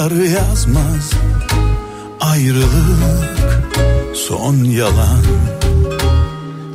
[0.00, 1.10] Bunları yazmaz.
[2.20, 3.38] Ayrılık
[4.14, 5.24] son yalan.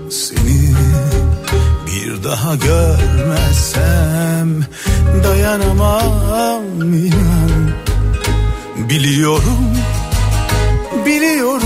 [0.10, 0.76] Seni
[1.88, 4.06] bir daha görmezsem
[5.24, 7.72] Dayanamam inan.
[8.90, 9.78] Biliyorum,
[11.06, 11.65] biliyorum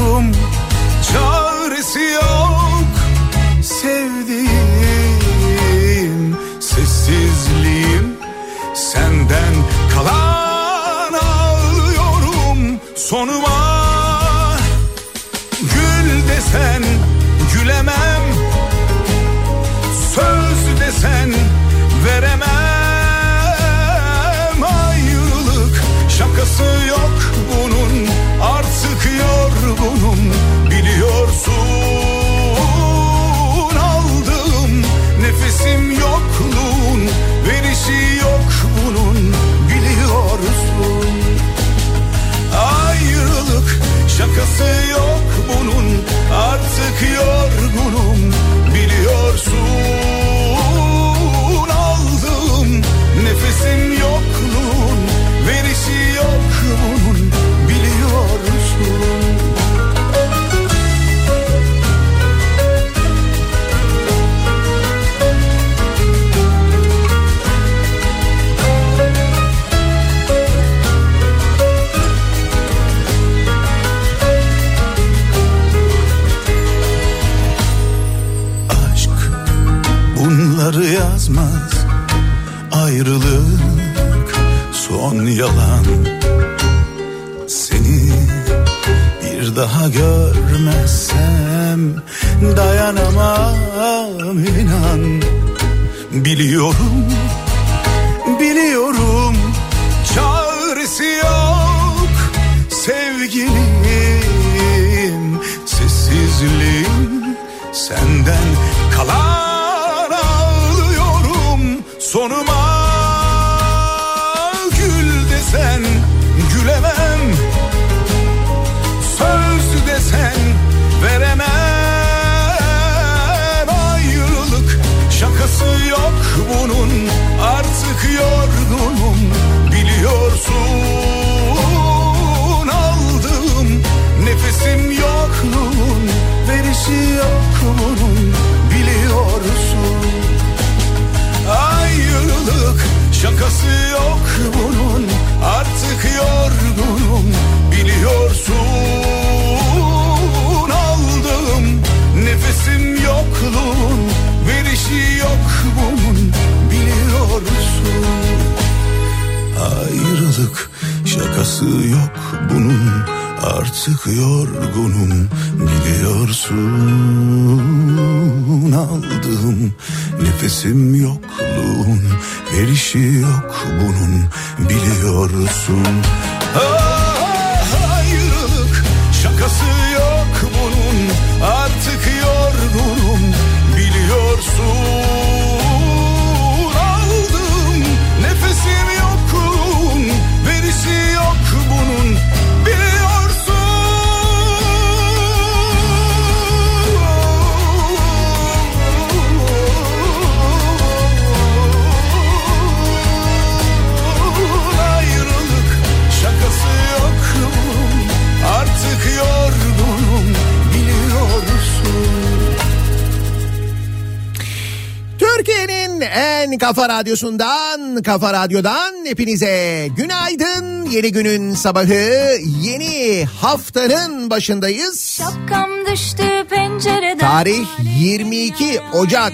[216.69, 220.86] Kafa Radyosu'ndan, Kafa Radyo'dan hepinize günaydın.
[220.86, 225.18] Yeni günün sabahı, yeni haftanın başındayız.
[225.18, 227.19] Şapkam düştü pencereden.
[227.19, 227.66] Tarih
[228.00, 229.33] 22 Ocak.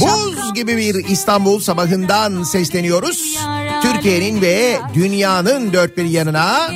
[0.00, 3.38] Buz gibi bir İstanbul sabahından sesleniyoruz.
[3.82, 6.70] Türkiye'nin ve dünyanın dört bir yanına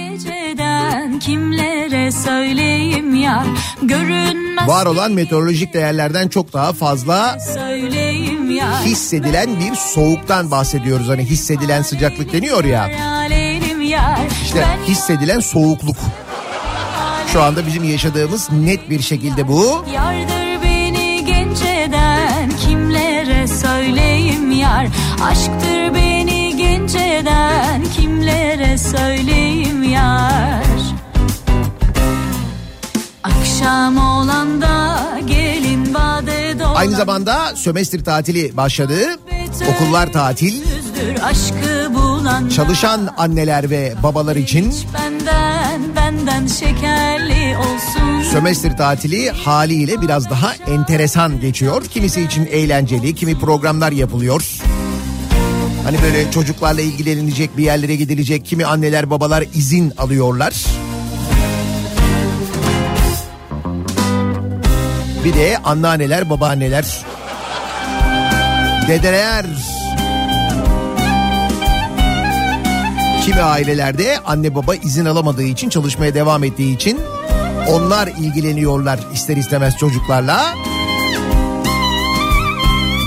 [1.21, 3.47] kimlere söyleyeyim yar
[3.83, 7.39] görünmez var olan meteorolojik değerlerden çok daha fazla
[8.85, 11.09] hissedilen bir soğuktan bahsediyoruz.
[11.09, 12.91] Hani hissedilen sıcaklık deniyor ya.
[14.45, 15.97] İşte hissedilen soğukluk.
[17.33, 19.85] Şu anda bizim yaşadığımız net bir şekilde bu.
[19.95, 24.87] Yardır beni genceden kimlere söyleyeyim yar
[25.25, 30.63] Aşktır beni genceden kimlere söyleyeyim yar
[33.23, 36.36] Akşam olanda gelin bade
[36.77, 38.99] Aynı zamanda sömestr tatili başladı.
[39.75, 40.63] Okullar tatil.
[42.57, 51.41] Çalışan anneler ve babalar için Benden benden şekerli olsun sömestr tatili haliyle biraz daha enteresan
[51.41, 51.85] geçiyor.
[51.85, 54.45] Kimisi için eğlenceli, kimi programlar yapılıyor.
[55.85, 60.65] Hani böyle çocuklarla ilgilenilecek bir yerlere gidilecek kimi anneler babalar izin alıyorlar.
[65.27, 67.05] Bir de anneanneler babaanneler
[68.89, 69.47] dedeler
[73.25, 77.01] kimi ailelerde anne baba izin alamadığı için çalışmaya devam ettiği için
[77.71, 80.55] onlar ilgileniyorlar ister istemez çocuklarla.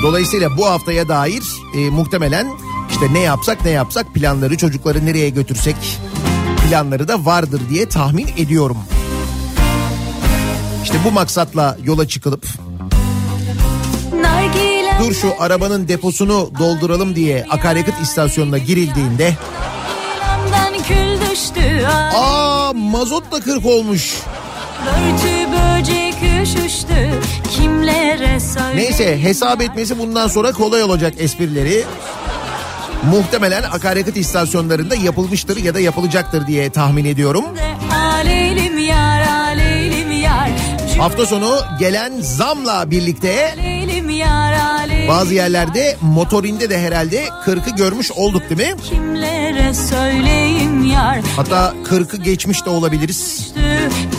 [0.03, 1.43] Dolayısıyla bu haftaya dair
[1.75, 2.47] e, muhtemelen
[2.89, 5.99] işte ne yapsak ne yapsak planları çocukları nereye götürsek
[6.67, 8.77] planları da vardır diye tahmin ediyorum.
[10.83, 12.45] İşte bu maksatla yola çıkılıp
[14.99, 19.33] dur şu arabanın deposunu dolduralım diye akaryakıt istasyonuna girildiğinde
[22.15, 24.15] aa mazot da 40 olmuş.
[28.75, 31.83] Neyse hesap etmesi bundan sonra kolay olacak esprileri.
[33.11, 37.45] Muhtemelen akaryakıt istasyonlarında yapılmıştır ya da yapılacaktır diye tahmin ediyorum.
[37.91, 38.08] Yar
[40.99, 43.55] Hafta sonu gelen zamla birlikte
[45.07, 48.81] bazı yerlerde motorinde de herhalde 40'ı görmüş olduk değil mi?
[48.83, 53.51] Kimlere söyleyeyim yar Hatta 40'ı geçmiş de olabiliriz.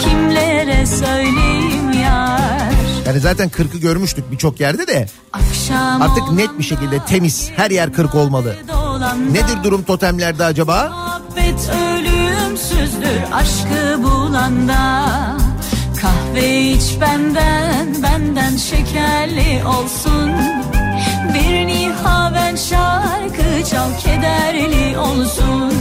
[0.02, 2.72] Kimlere söyleyeyim yar
[3.06, 7.92] Yani zaten 40'ı görmüştük birçok yerde de Akşam artık net bir şekilde temiz her yer
[7.92, 8.56] 40 olmalı.
[9.32, 10.88] Nedir durum totemlerde acaba?
[10.90, 15.39] Muhabbet ölümsüzdür aşkı bulanda
[16.00, 20.32] Kahve iç benden benden şekerli olsun.
[21.34, 25.72] Bir nihaven şarkı çal kederli olsun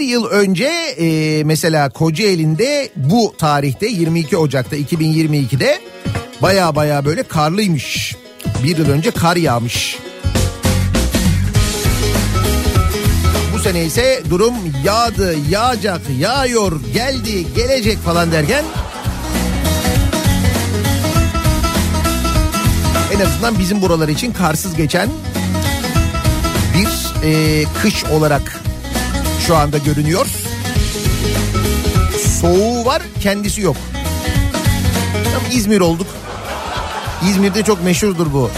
[0.00, 0.66] Bir yıl önce
[0.98, 5.80] e, mesela Kocaeli'nde bu tarihte 22 Ocak'ta 2022'de
[6.42, 8.16] baya baya böyle karlıymış.
[8.64, 9.98] Bir yıl önce kar yağmış.
[13.54, 14.54] Bu sene ise durum
[14.84, 18.64] yağdı, yağacak, yağıyor, geldi, gelecek falan derken
[23.16, 25.08] en azından bizim buralar için karsız geçen
[26.74, 26.88] bir
[27.28, 28.59] e, kış olarak
[29.50, 30.26] şu anda görünüyor.
[32.40, 33.76] Soğuğu var kendisi yok.
[35.32, 36.06] Tam İzmir olduk.
[37.30, 38.50] İzmir'de çok meşhurdur bu.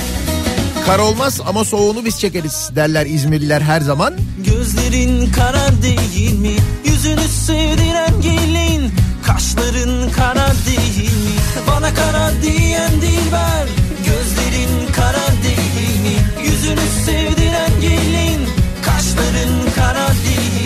[0.87, 4.15] Kar olmaz ama soğuğunu biz çekeriz derler İzmirliler her zaman.
[4.45, 6.57] Gözlerin kara değil mi?
[6.85, 8.93] Yüzünü sevdiren gelin
[9.27, 11.37] Kaşların kara değil mi?
[11.69, 13.67] Bana kara diyen dilber
[13.99, 16.45] Gözlerin kara değil mi?
[16.45, 18.49] Yüzünü sevdiren gelin
[18.85, 20.62] Kaşların kara değil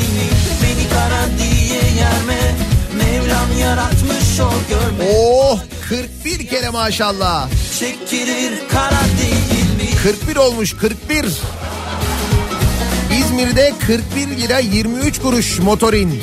[1.97, 2.55] diye yerme
[2.97, 7.49] Mevlam yaratmış o görme Oh 41 kere maşallah.
[7.79, 9.97] Çekilir kara değil mi?
[10.03, 11.27] 41 olmuş 41.
[13.21, 16.23] İzmir'de 41 lira 23 kuruş motorin.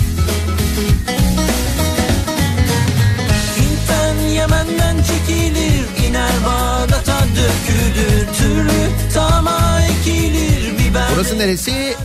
[3.58, 11.96] Hinten Yemen'den çekilir iner Bağdat'a dökülür Türlü tama ekilir bir Burası neresi?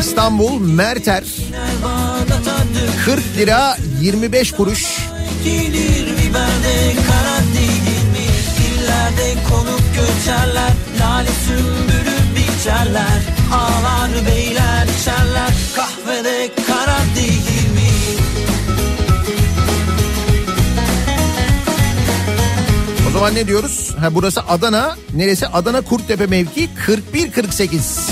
[0.00, 1.24] İstanbul Merter.
[1.84, 5.02] Bağdat adı 40 lira 25 kuruş.
[11.00, 17.90] Lale sümbürüp biçerler Ağlar beyler içerler Kahvede kara değil mi?
[23.08, 23.94] O zaman ne diyoruz?
[24.00, 24.96] Ha burası Adana.
[25.14, 25.46] Neresi?
[25.46, 26.68] Adana Kurttepe mevki
[27.14, 28.11] 41-48.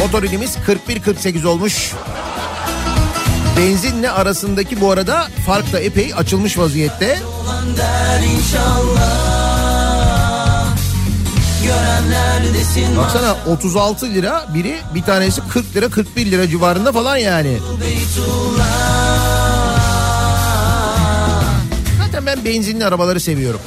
[0.00, 1.92] Motorinimiz 41-48 olmuş.
[3.56, 7.18] Benzinle arasındaki bu arada fark da epey açılmış vaziyette.
[12.96, 17.58] Baksana 36 lira biri bir tanesi 40 lira 41 lira civarında falan yani.
[22.04, 23.60] Zaten ben benzinli arabaları seviyorum.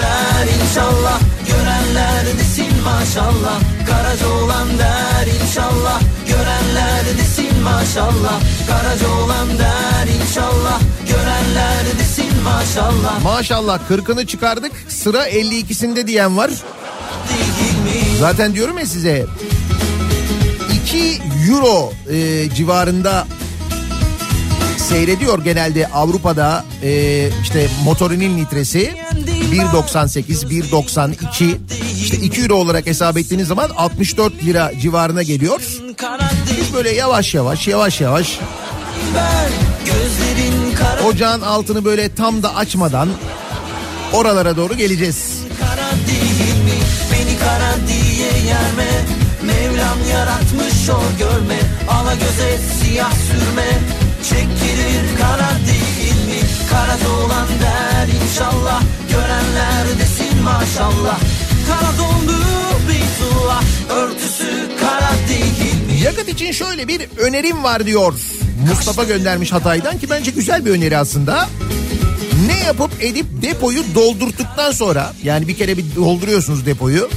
[0.00, 3.60] der inşallah Görenler desin maşallah.
[3.86, 6.00] Karaca olan der inşallah.
[6.28, 8.40] Görenler desin maşallah.
[8.68, 10.80] Karaca olan der inşallah.
[11.08, 13.22] Görenler desin maşallah.
[13.22, 14.72] Maşallah 40'ını çıkardık.
[14.88, 16.50] Sıra 52'sinde diyen var.
[18.20, 19.26] Zaten diyorum ya size
[20.86, 23.26] 2 euro e, civarında
[24.76, 28.94] seyrediyor genelde Avrupa'da e, işte motorinin litresi
[29.30, 31.56] 1.98 1.92
[32.02, 35.60] işte 2 euro olarak hesap ettiğiniz zaman 64 lira civarına geliyor.
[36.60, 38.38] Biz böyle yavaş yavaş yavaş yavaş
[41.06, 43.08] ocağın altını böyle tam da açmadan
[44.12, 45.38] oralara doğru geleceğiz.
[45.60, 46.80] kara değil mi?
[47.12, 48.90] Beni kara diye yerme
[49.42, 53.68] Mevlam yaratmış o görme Ala göze siyah sürme
[54.22, 56.03] Çekilir kara değil?
[56.74, 61.18] Kara dolan der inşallah Görenler desin maşallah
[61.68, 62.38] Kara dondu
[62.88, 66.04] Beytullah Örtüsü kara değil mi?
[66.04, 68.14] Yakıt için şöyle bir önerim var diyor.
[68.68, 71.48] Mustafa göndermiş Hatay'dan ki bence güzel bir öneri aslında.
[72.46, 77.10] Ne yapıp edip depoyu doldurttuktan sonra yani bir kere bir dolduruyorsunuz depoyu.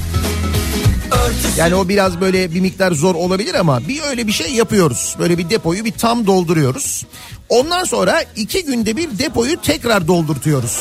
[1.57, 5.15] Yani o biraz böyle bir miktar zor olabilir ama bir öyle bir şey yapıyoruz.
[5.19, 7.05] Böyle bir depoyu bir tam dolduruyoruz.
[7.49, 10.79] Ondan sonra iki günde bir depoyu tekrar doldurtuyoruz.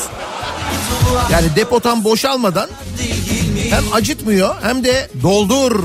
[1.31, 2.69] Yani depo tam boşalmadan
[3.69, 5.83] hem acıtmıyor hem de doldur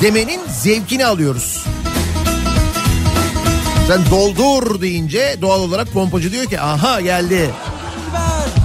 [0.00, 1.64] demenin zevkini alıyoruz.
[3.88, 7.50] Sen doldur deyince doğal olarak pompacı diyor ki aha geldi.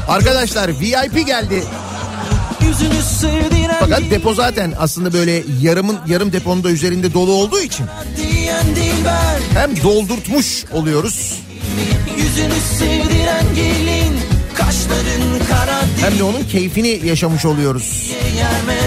[0.08, 1.64] Arkadaşlar VIP geldi.
[3.80, 7.86] Fakat depo zaten aslında böyle yarımın yarım deponun da üzerinde dolu olduğu için
[9.54, 11.38] hem doldurtmuş oluyoruz
[13.56, 14.20] gelin
[16.02, 18.12] hem de onun keyfini yaşamış oluyoruz.
[18.38, 18.78] yerme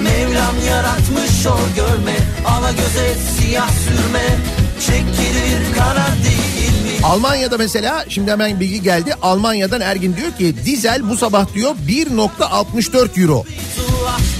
[0.00, 2.16] Mevlam yaratmış o görme
[2.46, 4.36] Ala göze siyah sürme
[4.80, 7.02] Çekilir kara değil?
[7.02, 9.14] Almanya'da mesela şimdi hemen bilgi geldi.
[9.22, 13.44] Almanya'dan Ergin diyor ki dizel bu sabah diyor 1.64 euro.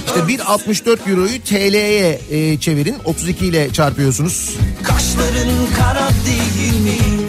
[0.05, 4.55] İşte 1.64 euroyu TL'ye e, çevirin 32 ile çarpıyorsunuz.
[4.83, 7.27] Kaşların kara değil mi?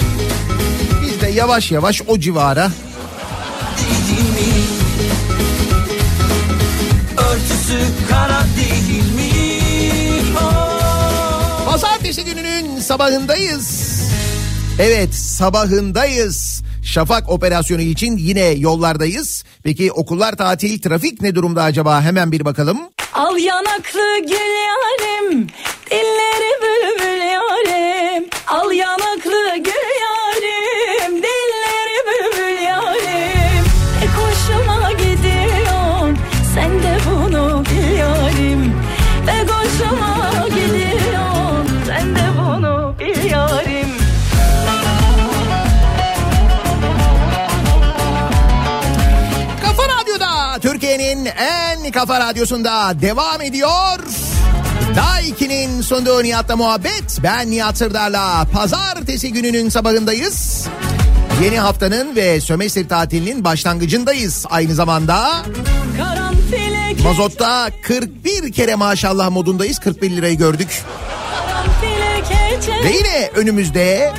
[1.03, 2.71] Biz de yavaş yavaş o civara
[3.79, 4.53] Değil mi?
[7.17, 7.79] Örtüsü
[8.11, 9.33] kara değil mi?
[10.37, 11.67] Oh.
[11.71, 13.97] Pazartesi gününün sabahındayız.
[14.79, 16.63] Evet sabahındayız.
[16.87, 19.45] Şafak operasyonu için yine yollardayız.
[19.63, 22.03] Peki okullar tatil, trafik ne durumda acaba?
[22.03, 22.79] Hemen bir bakalım.
[23.15, 25.47] Al yanaklı gül yarim
[51.97, 53.99] kafa radyosunda devam ediyor.
[54.97, 57.19] Daha 2'nin sunduğu Nihat'la muhabbet.
[57.23, 60.69] Ben Nihat Sırdar'la pazartesi gününün sabahındayız.
[61.45, 64.47] Yeni haftanın ve sömestr tatilinin başlangıcındayız.
[64.51, 65.43] Aynı zamanda
[67.05, 69.79] mazotta 41 kere maşallah modundayız.
[69.79, 70.85] 41 lirayı gördük.
[72.85, 74.13] Ve yine önümüzde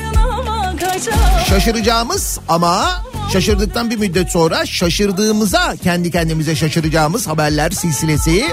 [1.49, 3.03] şaşıracağımız ama
[3.33, 8.45] şaşırdıktan bir müddet sonra şaşırdığımıza kendi kendimize şaşıracağımız haberler silsilesi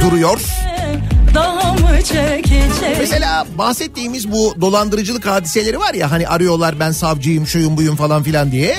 [0.00, 0.40] duruyor.
[2.98, 8.52] Mesela bahsettiğimiz bu dolandırıcılık hadiseleri var ya hani arıyorlar ben savcıyım şuyum buyum falan filan
[8.52, 8.78] diye.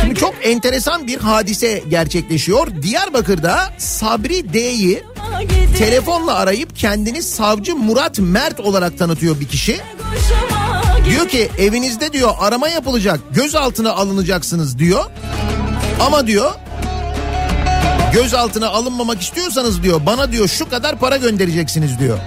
[0.00, 2.82] Şimdi çok enteresan bir hadise gerçekleşiyor.
[2.82, 5.02] Diyarbakır'da Sabri D'yi
[5.78, 9.80] telefonla arayıp kendini savcı Murat Mert olarak tanıtıyor bir kişi.
[11.10, 15.04] Diyor ki evinizde diyor arama yapılacak gözaltına alınacaksınız diyor.
[16.00, 16.52] Ama diyor
[18.12, 22.18] gözaltına alınmamak istiyorsanız diyor bana diyor şu kadar para göndereceksiniz diyor.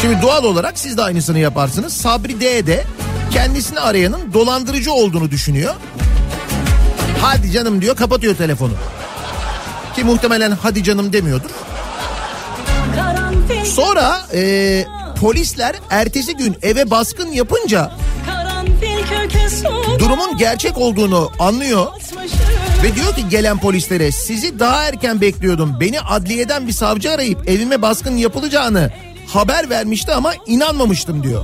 [0.00, 1.92] Şimdi doğal olarak siz de aynısını yaparsınız.
[1.92, 2.84] Sabri D de
[3.30, 5.74] kendisini arayanın dolandırıcı olduğunu düşünüyor.
[7.22, 8.72] Hadi canım diyor kapatıyor telefonu.
[9.96, 11.50] Ki muhtemelen hadi canım demiyordur.
[13.64, 14.84] Sonra e,
[15.20, 17.92] polisler ertesi gün eve baskın yapınca
[19.98, 21.86] durumun gerçek olduğunu anlıyor
[22.82, 25.76] ve diyor ki gelen polislere sizi daha erken bekliyordum.
[25.80, 28.90] Beni adliyeden bir savcı arayıp evime baskın yapılacağını
[29.28, 31.42] haber vermişti ama inanmamıştım diyor.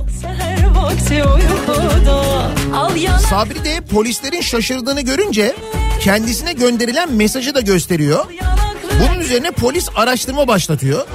[3.29, 5.55] Sabri de polislerin şaşırdığını görünce
[6.01, 8.25] kendisine gönderilen mesajı da gösteriyor.
[8.99, 11.07] Bunun üzerine polis araştırma başlatıyor.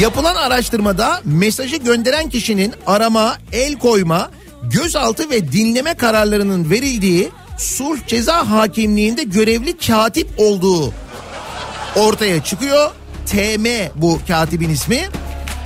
[0.00, 4.30] Yapılan araştırmada mesajı gönderen kişinin arama, el koyma,
[4.62, 7.28] gözaltı ve dinleme kararlarının verildiği
[7.58, 10.92] sulh ceza hakimliğinde görevli katip olduğu
[11.96, 12.90] ortaya çıkıyor.
[13.26, 15.08] TM bu katibin ismi.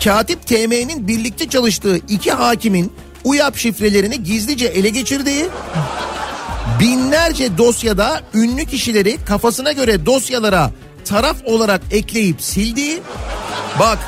[0.05, 2.93] Katip TM'nin birlikte çalıştığı iki hakimin
[3.25, 5.47] UYAP şifrelerini gizlice ele geçirdiği,
[6.81, 10.71] binlerce dosyada ünlü kişileri kafasına göre dosyalara
[11.05, 13.01] taraf olarak ekleyip sildiği,
[13.79, 13.99] bak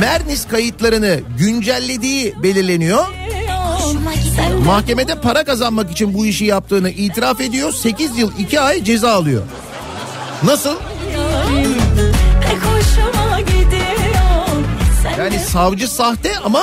[0.00, 3.06] Mernis kayıtlarını güncellediği belirleniyor.
[4.66, 7.72] Mahkemede para kazanmak için bu işi yaptığını itiraf ediyor.
[7.72, 9.42] 8 yıl 2 ay ceza alıyor.
[10.42, 10.76] Nasıl?
[15.18, 16.62] Yani savcı sahte ama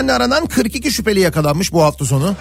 [0.00, 2.34] bültenle aranan 42 şüpheli yakalanmış bu hafta sonu.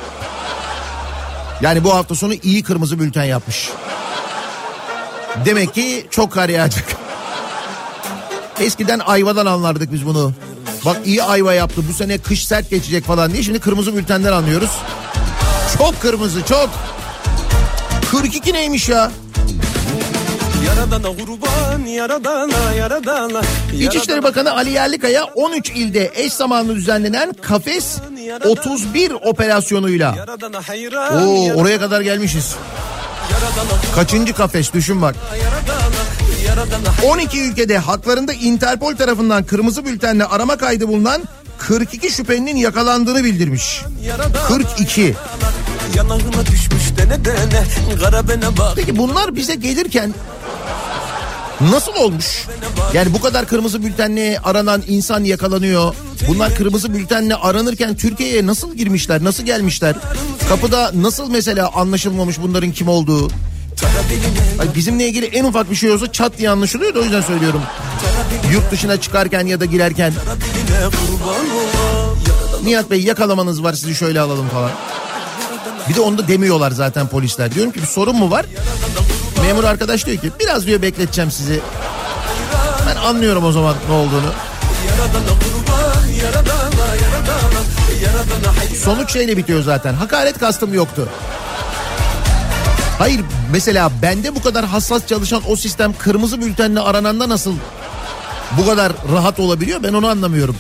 [1.61, 3.69] Yani bu hafta sonu iyi kırmızı bülten yapmış.
[5.45, 6.85] Demek ki çok kar yağacak.
[8.59, 10.33] Eskiden ayvadan anlardık biz bunu.
[10.85, 14.71] Bak iyi ayva yaptı bu sene kış sert geçecek falan diye şimdi kırmızı bültenden anlıyoruz.
[15.77, 16.69] Çok kırmızı çok.
[18.11, 19.11] 42 neymiş ya?
[20.69, 23.41] Yaradana kurban yaradana yaradana
[23.73, 27.97] İçişleri Bakanı Ali Yerlikaya 13 ilde eş zamanlı düzenlenen Kafes
[28.45, 30.15] 31 operasyonuyla
[31.13, 32.55] Oo oraya kadar gelmişiz.
[33.95, 35.15] Kaçıncı kafes düşün bak.
[37.05, 41.21] 12 ülkede haklarında Interpol tarafından kırmızı bültenle arama kaydı bulunan
[41.57, 43.81] 42 şüphelinin yakalandığını bildirmiş.
[44.47, 45.15] 42.
[45.95, 47.63] Yanağına düşmüş dene dene
[48.03, 50.13] Kara bene bak Peki bunlar bize gelirken
[51.61, 52.45] nasıl olmuş?
[52.93, 55.95] Yani bu kadar kırmızı bültenle aranan insan yakalanıyor.
[56.27, 59.95] Bunlar kırmızı bültenle aranırken Türkiye'ye nasıl girmişler, nasıl gelmişler?
[60.49, 63.27] Kapıda nasıl mesela anlaşılmamış bunların kim olduğu?
[64.59, 67.61] Ay bizimle ilgili en ufak bir şey olsa çat diye anlaşılıyor da o yüzden söylüyorum.
[68.51, 70.13] Yurt dışına çıkarken ya da girerken.
[72.63, 74.71] Nihat Bey yakalamanız var sizi şöyle alalım falan.
[75.89, 77.55] Bir de onu da demiyorlar zaten polisler.
[77.55, 78.45] Diyorum ki bir sorun mu var?
[79.41, 81.59] Memur arkadaş diyor ki biraz diyor bekleteceğim sizi.
[82.87, 84.33] Ben anlıyorum o zaman ne olduğunu.
[88.83, 89.93] Sonuç şeyle bitiyor zaten.
[89.93, 91.09] Hakaret kastım yoktu.
[92.97, 93.21] Hayır
[93.51, 97.53] mesela bende bu kadar hassas çalışan o sistem kırmızı bültenle arananda nasıl
[98.57, 100.55] bu kadar rahat olabiliyor ben onu anlamıyorum.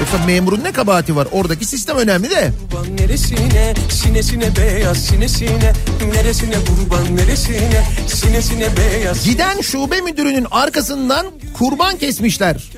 [0.00, 1.28] Yoksa memurun ne kabahati var?
[1.32, 2.52] Oradaki sistem önemli de.
[2.70, 5.72] Kurban neresine sinesine beyaz sinesine
[6.14, 11.26] Neresine kurban neresine sinesine beyaz Giden şube müdürünün arkasından
[11.58, 12.70] kurban kesmişler.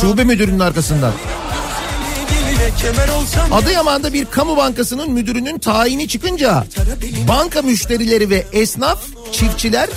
[0.00, 1.12] Şube müdürünün arkasından.
[3.52, 6.64] Adıyaman'da bir kamu bankasının müdürünün tayini çıkınca
[7.28, 8.98] banka müşterileri ve esnaf
[9.32, 9.88] çiftçiler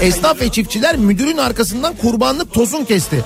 [0.00, 3.24] esnaf ve çiftçiler müdürün arkasından kurbanlık tosun kesti.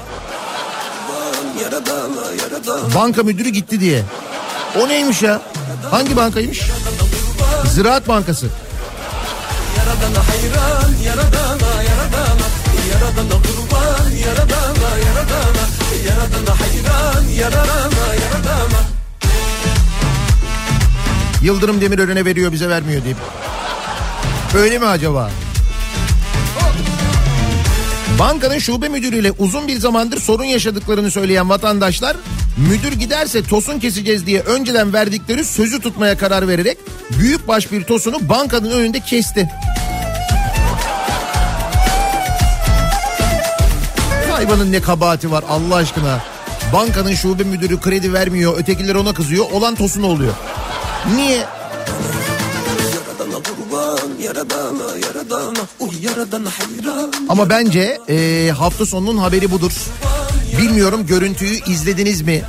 [2.94, 4.02] Banka müdürü gitti diye.
[4.80, 5.42] O neymiş ya?
[5.90, 6.70] Hangi bankaymış?
[7.74, 8.46] Ziraat Bankası.
[9.78, 12.46] Yaradana hayran yaradana yaradana
[12.92, 15.64] Yaradana kurban yaradana yaradana
[16.08, 18.80] Yaradana hayran yaradana yaradana
[21.42, 23.16] Yıldırım Demirören'e veriyor bize vermiyor deyip.
[24.56, 25.30] Öyle mi acaba?
[28.18, 32.16] Bankanın şube müdürüyle uzun bir zamandır sorun yaşadıklarını söyleyen vatandaşlar
[32.70, 36.78] müdür giderse tosun keseceğiz diye önceden verdikleri sözü tutmaya karar vererek
[37.18, 39.48] büyükbaş bir tosunu bankanın önünde kesti.
[44.32, 46.20] Hayvanın ne kabahati var Allah aşkına.
[46.72, 49.44] Bankanın şube müdürü kredi vermiyor, ötekiler ona kızıyor.
[49.52, 50.32] Olan tosun oluyor.
[51.14, 51.46] Niye?
[54.24, 59.72] Yaradana yaradana Uy yaradana hayran Ama bence e, hafta sonunun haberi budur.
[60.58, 62.42] Bilmiyorum görüntüyü izlediniz mi?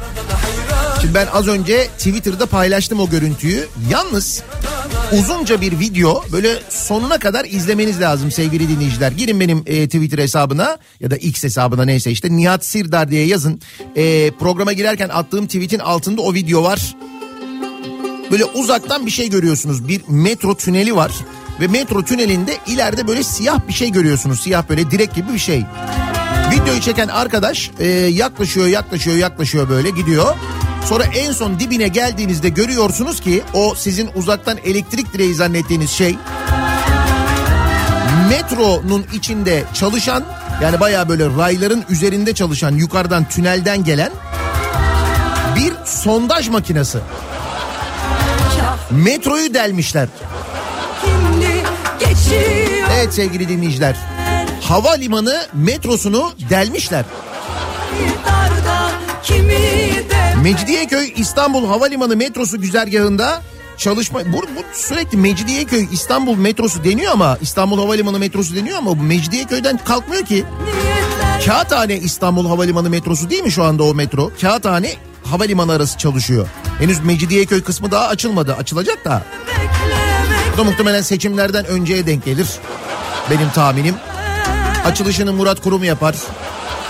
[1.02, 3.68] Şimdi ben az önce Twitter'da paylaştım o görüntüyü.
[3.90, 4.44] Yalnız
[5.20, 9.12] uzunca bir video böyle sonuna kadar izlemeniz lazım sevgili dinleyiciler.
[9.12, 13.62] Girin benim e, Twitter hesabına ya da X hesabına neyse işte Nihat Sirdar diye yazın.
[13.96, 16.96] E, programa girerken attığım tweetin altında o video var.
[18.32, 19.88] Böyle uzaktan bir şey görüyorsunuz.
[19.88, 21.12] Bir metro tüneli var.
[21.60, 24.42] Ve metro tünelinde ileride böyle siyah bir şey görüyorsunuz.
[24.42, 25.66] Siyah böyle direk gibi bir şey.
[26.52, 30.36] Videoyu çeken arkadaş e, yaklaşıyor yaklaşıyor yaklaşıyor böyle gidiyor.
[30.86, 36.16] Sonra en son dibine geldiğinizde görüyorsunuz ki o sizin uzaktan elektrik direği zannettiğiniz şey
[38.30, 40.24] metronun içinde çalışan
[40.62, 44.12] yani baya böyle rayların üzerinde çalışan yukarıdan tünelden gelen
[45.56, 47.00] bir sondaj makinesi.
[48.92, 50.08] Metroyu delmişler.
[52.94, 53.96] Evet sevgili dinleyiciler.
[54.62, 57.06] Havalimanı metrosunu delmişler.
[60.44, 63.42] Mecidiyeköy İstanbul Havalimanı metrosu güzergahında
[63.78, 69.04] çalışma bu, bu sürekli Mecidiyeköy İstanbul metrosu deniyor ama İstanbul Havalimanı metrosu deniyor ama bu
[69.04, 70.46] Mecidiyeköy'den kalkmıyor ki.
[71.46, 74.32] Kağıthane İstanbul Havalimanı metrosu değil mi şu anda o metro?
[74.42, 76.48] Kağıthane Havalimanı arası çalışıyor.
[76.80, 78.54] Henüz Mecidiyeköy kısmı daha açılmadı.
[78.56, 79.24] Açılacak da.
[79.48, 80.03] beklemek
[80.58, 82.48] Bu muhtemelen seçimlerden önceye denk gelir.
[83.30, 83.96] Benim tahminim.
[84.86, 86.16] Açılışını Murat Kurum yapar.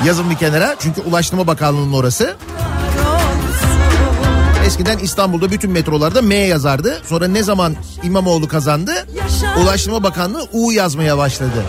[0.05, 0.75] Yazın bir kenara.
[0.79, 2.35] Çünkü Ulaştırma Bakanlığı'nın orası.
[4.65, 7.01] Eskiden İstanbul'da bütün metrolarda M yazardı.
[7.09, 8.91] Sonra ne zaman İmamoğlu kazandı?
[9.63, 11.63] Ulaştırma Bakanlığı U yazmaya başladı.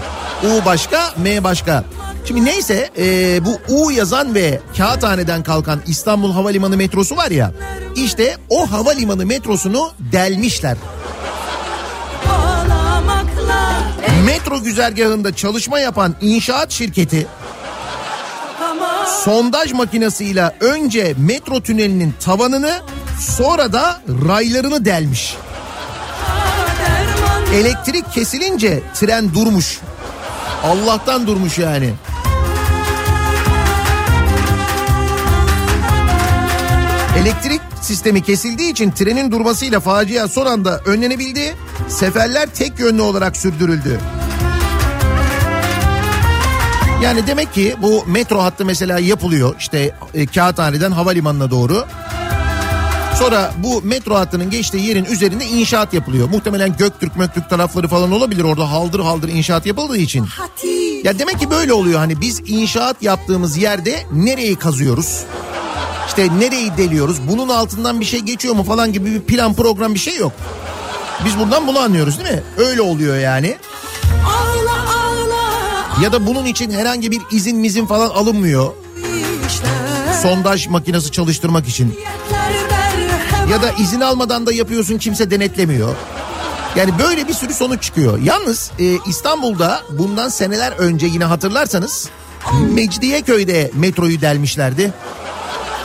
[0.45, 1.85] U başka, M başka.
[2.25, 7.53] Şimdi neyse e, bu U yazan ve Kağıthane'den kalkan İstanbul Havalimanı metrosu var ya.
[7.97, 10.77] İşte o havalimanı metrosunu delmişler.
[14.25, 17.27] Metro güzergahında çalışma yapan inşaat şirketi
[19.25, 22.81] sondaj makinesiyle önce metro tünelinin tavanını
[23.21, 25.37] sonra da raylarını delmiş.
[27.55, 29.81] Elektrik kesilince tren durmuş.
[30.65, 31.91] Allah'tan durmuş yani.
[37.19, 41.57] Elektrik sistemi kesildiği için trenin durmasıyla facia son anda önlenebildi.
[41.89, 44.01] Seferler tek yönlü olarak sürdürüldü.
[47.03, 51.87] Yani demek ki bu metro hattı mesela yapılıyor işte e, Kağıthane'den havalimanına doğru.
[53.19, 56.29] Sonra bu metro hattının geçtiği yerin üzerinde inşaat yapılıyor.
[56.29, 60.27] Muhtemelen Göktürk Möktürk tarafları falan olabilir orada haldır haldır inşaat yapıldığı için.
[61.05, 65.25] Ya demek ki böyle oluyor hani biz inşaat yaptığımız yerde nereyi kazıyoruz?
[66.17, 67.17] İşte nereyi deliyoruz?
[67.29, 70.33] Bunun altından bir şey geçiyor mu falan gibi bir plan program bir şey yok.
[71.25, 72.43] Biz buradan bunu anlıyoruz değil mi?
[72.57, 73.57] Öyle oluyor yani.
[76.03, 78.73] Ya da bunun için herhangi bir izin mizin falan alınmıyor.
[80.23, 81.99] Sondaj makinesi çalıştırmak için.
[83.51, 85.95] Ya da izin almadan da yapıyorsun kimse denetlemiyor.
[86.77, 88.19] Yani böyle bir sürü sonuç çıkıyor.
[88.23, 92.09] Yalnız e, İstanbul'da bundan seneler önce yine hatırlarsanız
[92.75, 94.93] Mecidiyeköy'de metroyu delmişlerdi.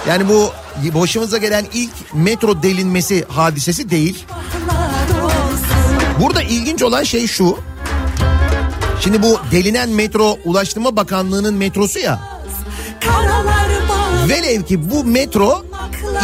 [0.08, 0.52] Yani bu
[1.00, 4.26] başımıza gelen ilk metro delinmesi hadisesi değil.
[6.20, 7.60] Burada ilginç olan şey şu.
[9.02, 12.20] Şimdi bu delinen metro Ulaştırma Bakanlığı'nın metrosu ya.
[14.30, 15.66] Velev ki bu metro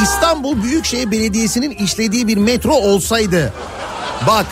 [0.04, 3.54] İstanbul Büyükşehir Belediyesi'nin işlediği bir metro olsaydı.
[4.28, 4.46] Bak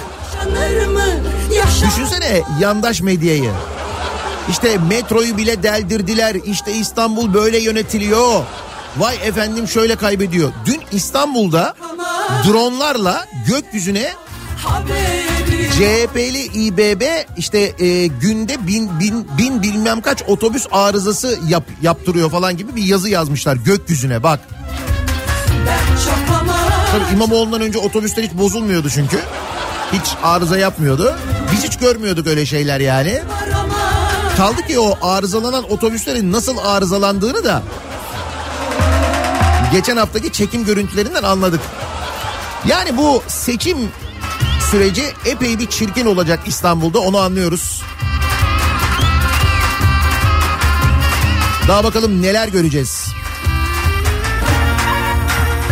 [1.85, 3.51] düşünsene yandaş medyayı.
[4.49, 6.35] İşte metroyu bile deldirdiler.
[6.45, 8.43] İşte İstanbul böyle yönetiliyor.
[8.97, 10.51] Vay efendim şöyle kaybediyor.
[10.65, 11.75] Dün İstanbul'da
[12.47, 14.13] dronlarla gökyüzüne
[15.73, 17.01] CHP'li İBB
[17.37, 22.83] işte e, günde bin, bin, bin bilmem kaç otobüs arızası yap, yaptırıyor falan gibi bir
[22.83, 24.39] yazı yazmışlar gökyüzüne bak.
[26.91, 29.19] Tabii İmamoğlu'ndan önce otobüsler hiç bozulmuyordu çünkü.
[29.93, 31.15] Hiç arıza yapmıyordu.
[31.51, 33.21] Biz hiç görmüyorduk öyle şeyler yani.
[34.37, 37.63] Kaldı ki o arızalanan otobüslerin nasıl arızalandığını da
[39.73, 41.61] geçen haftaki çekim görüntülerinden anladık.
[42.65, 43.77] Yani bu seçim
[44.71, 47.81] süreci epey bir çirkin olacak İstanbul'da onu anlıyoruz.
[51.67, 53.05] Daha bakalım neler göreceğiz.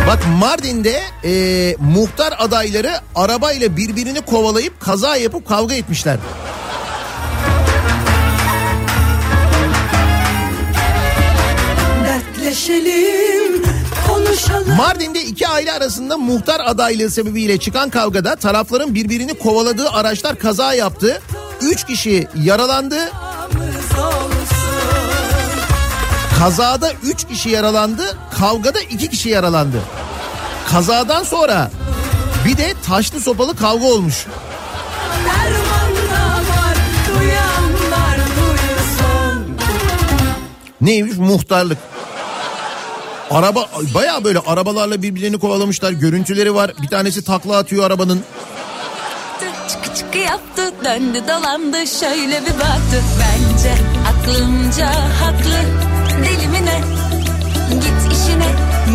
[0.06, 6.18] Bak Mardin'de e, muhtar adayları arabayla birbirini kovalayıp kaza yapıp kavga etmişler.
[12.04, 13.61] Dertleşelim
[14.76, 21.22] Mardin'de iki aile arasında muhtar adaylığı sebebiyle çıkan kavgada tarafların birbirini kovaladığı araçlar kaza yaptı.
[21.60, 22.98] Üç kişi yaralandı.
[26.38, 29.82] Kazada üç kişi yaralandı, kavgada iki kişi yaralandı.
[30.70, 31.70] Kazadan sonra
[32.46, 34.26] bir de taşlı sopalı kavga olmuş.
[40.80, 41.78] Neymiş muhtarlık.
[43.32, 45.92] Araba baya böyle arabalarla birbirlerini kovalamışlar.
[45.92, 46.72] Görüntüleri var.
[46.82, 48.20] Bir tanesi takla atıyor arabanın.
[49.68, 53.74] Çıkı çıkı yaptı döndü dolandı şöyle bir baktı Bence
[54.08, 55.58] aklımca haklı
[56.24, 56.80] deli mi ne
[57.74, 58.46] Git işine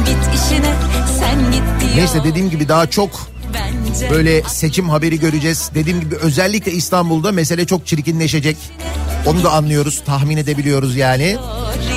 [0.06, 0.74] git işine
[1.20, 3.10] sen git diyor Neyse dediğim gibi daha çok
[4.12, 5.72] böyle seçim haberi göreceğiz.
[5.76, 8.58] Dediğim gibi özellikle İstanbul'da mesele çok çirkinleşecek.
[9.26, 11.24] Onu da anlıyoruz, tahmin edebiliyoruz yani.
[11.24, 11.97] Rillede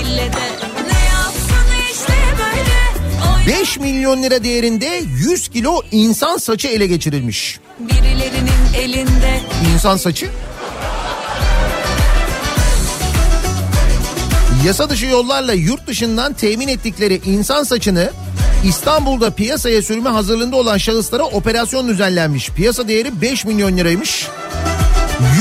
[3.51, 7.61] 5 milyon lira değerinde 100 kilo insan saçı ele geçirilmiş.
[7.79, 9.41] Birilerinin elinde
[9.75, 10.29] İnsan saçı.
[14.67, 18.11] Yasa dışı yollarla yurt dışından temin ettikleri insan saçını
[18.65, 22.51] İstanbul'da piyasaya sürme hazırlığında olan şahıslara operasyon düzenlenmiş.
[22.51, 24.27] Piyasa değeri 5 milyon liraymış.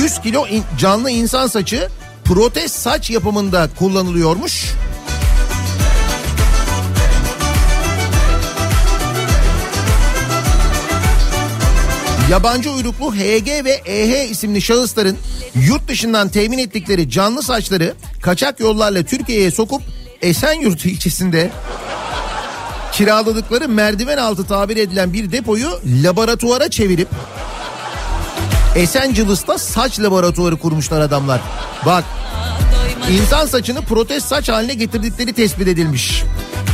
[0.04, 1.88] 100 kilo in- canlı insan saçı
[2.26, 4.66] protez saç yapımında kullanılıyormuş.
[12.30, 15.18] Yabancı uyruklu HG ve EH isimli şahısların
[15.56, 19.82] yurt dışından temin ettikleri canlı saçları kaçak yollarla Türkiye'ye sokup
[20.22, 21.52] Esenyurt ilçesinde
[22.92, 27.08] kiraladıkları merdiven altı tabir edilen bir depoyu laboratuvara çevirip
[28.76, 31.42] Esenciles'ta saç laboratuvarı kurmuşlar adamlar.
[31.86, 32.04] Bak
[33.12, 36.24] insan saçını protez saç haline getirdikleri tespit edilmiş.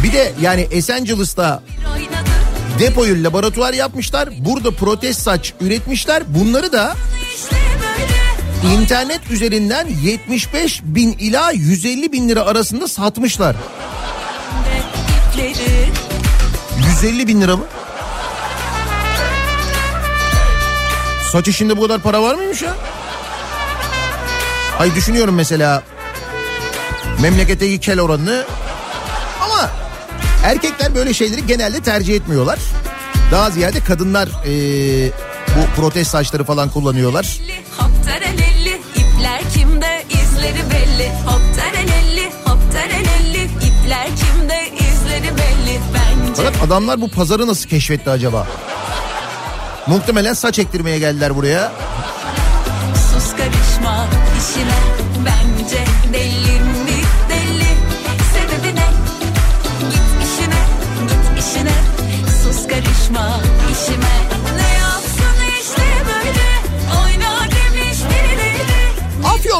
[0.03, 1.63] Bir de yani Esenciles'ta
[2.79, 4.29] depoyu laboratuvar yapmışlar.
[4.37, 6.23] Burada protez saç üretmişler.
[6.27, 6.95] Bunları da
[8.79, 13.55] internet üzerinden 75 bin ila 150 bin lira arasında satmışlar.
[13.55, 15.89] de ipleri
[16.87, 17.63] 150 bin lira mı?
[21.31, 22.75] Saç işinde bu kadar para var mıymış ya?
[24.79, 25.83] Ay düşünüyorum mesela
[27.21, 28.45] memleketteki kel oranını
[30.45, 32.59] erkekler böyle şeyleri genelde tercih etmiyorlar.
[33.31, 35.11] Daha ziyade kadınlar eee,
[35.47, 37.39] bu protez saçları falan kullanıyorlar.
[37.77, 46.33] Hop terelelli ipler kimde izleri belli Hop terelelli hop terelelli ipler kimde izleri belli Bence
[46.35, 48.47] Fakat adamlar bu pazarı nasıl keşfetti acaba?
[49.87, 51.71] Muhtemelen saç ektirmeye geldiler buraya.
[53.13, 54.07] sus karışma
[54.39, 55.04] işine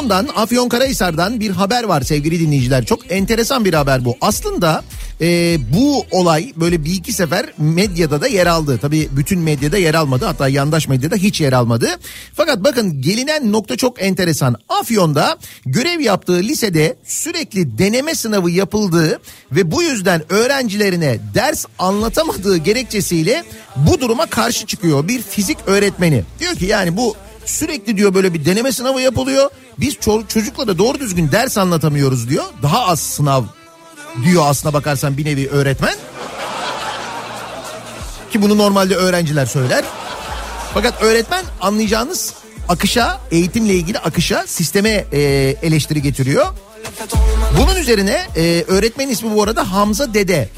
[0.06, 2.84] Afyon'dan, Afyonkarahisar'dan bir haber var sevgili dinleyiciler.
[2.84, 4.16] Çok enteresan bir haber bu.
[4.20, 4.84] Aslında
[5.20, 8.78] e, bu olay böyle bir iki sefer medyada da yer aldı.
[8.82, 10.24] Tabii bütün medyada yer almadı.
[10.24, 11.88] Hatta yandaş medyada hiç yer almadı.
[12.34, 14.56] Fakat bakın gelinen nokta çok enteresan.
[14.68, 19.20] Afyon'da görev yaptığı lisede sürekli deneme sınavı yapıldığı
[19.52, 23.44] ve bu yüzden öğrencilerine ders anlatamadığı gerekçesiyle
[23.76, 26.24] bu duruma karşı çıkıyor bir fizik öğretmeni.
[26.40, 27.16] Diyor ki yani bu
[27.46, 29.50] Sürekli diyor böyle bir deneme sınavı yapılıyor.
[29.80, 32.44] Biz ço- çocuklara doğru düzgün ders anlatamıyoruz diyor.
[32.62, 33.44] Daha az sınav
[34.24, 35.94] diyor aslına bakarsan bir nevi öğretmen.
[38.32, 39.84] Ki bunu normalde öğrenciler söyler.
[40.74, 42.32] Fakat öğretmen anlayacağınız
[42.68, 45.20] akışa, eğitimle ilgili akışa, sisteme e,
[45.62, 46.46] eleştiri getiriyor.
[47.58, 50.48] Bunun üzerine e, öğretmen ismi bu arada Hamza Dede.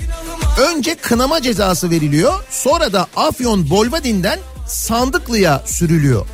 [0.59, 2.33] Önce kınama cezası veriliyor.
[2.51, 6.27] Sonra da Afyon Bolvadin'den Sandıklı'ya sürülüyor.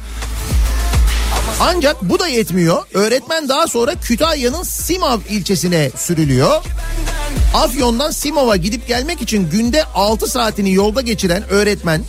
[1.61, 2.83] Ancak bu da yetmiyor.
[2.95, 6.62] Öğretmen daha sonra Kütahya'nın Simav ilçesine sürülüyor.
[7.55, 12.03] Afyon'dan Simav'a gidip gelmek için günde 6 saatini yolda geçiren öğretmen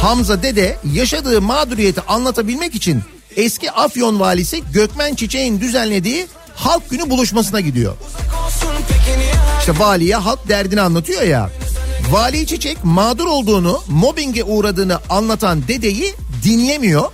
[0.00, 3.02] Hamza Dede yaşadığı mağduriyeti anlatabilmek için
[3.36, 7.94] eski Afyon valisi Gökmen Çiçek'in düzenlediği halk günü buluşmasına gidiyor.
[9.60, 11.50] İşte valiye halk derdini anlatıyor ya.
[12.10, 17.04] Vali Çiçek mağdur olduğunu, mobbinge uğradığını anlatan dedeyi dinlemiyor.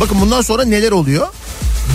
[0.00, 1.28] Bakın bundan sonra neler oluyor?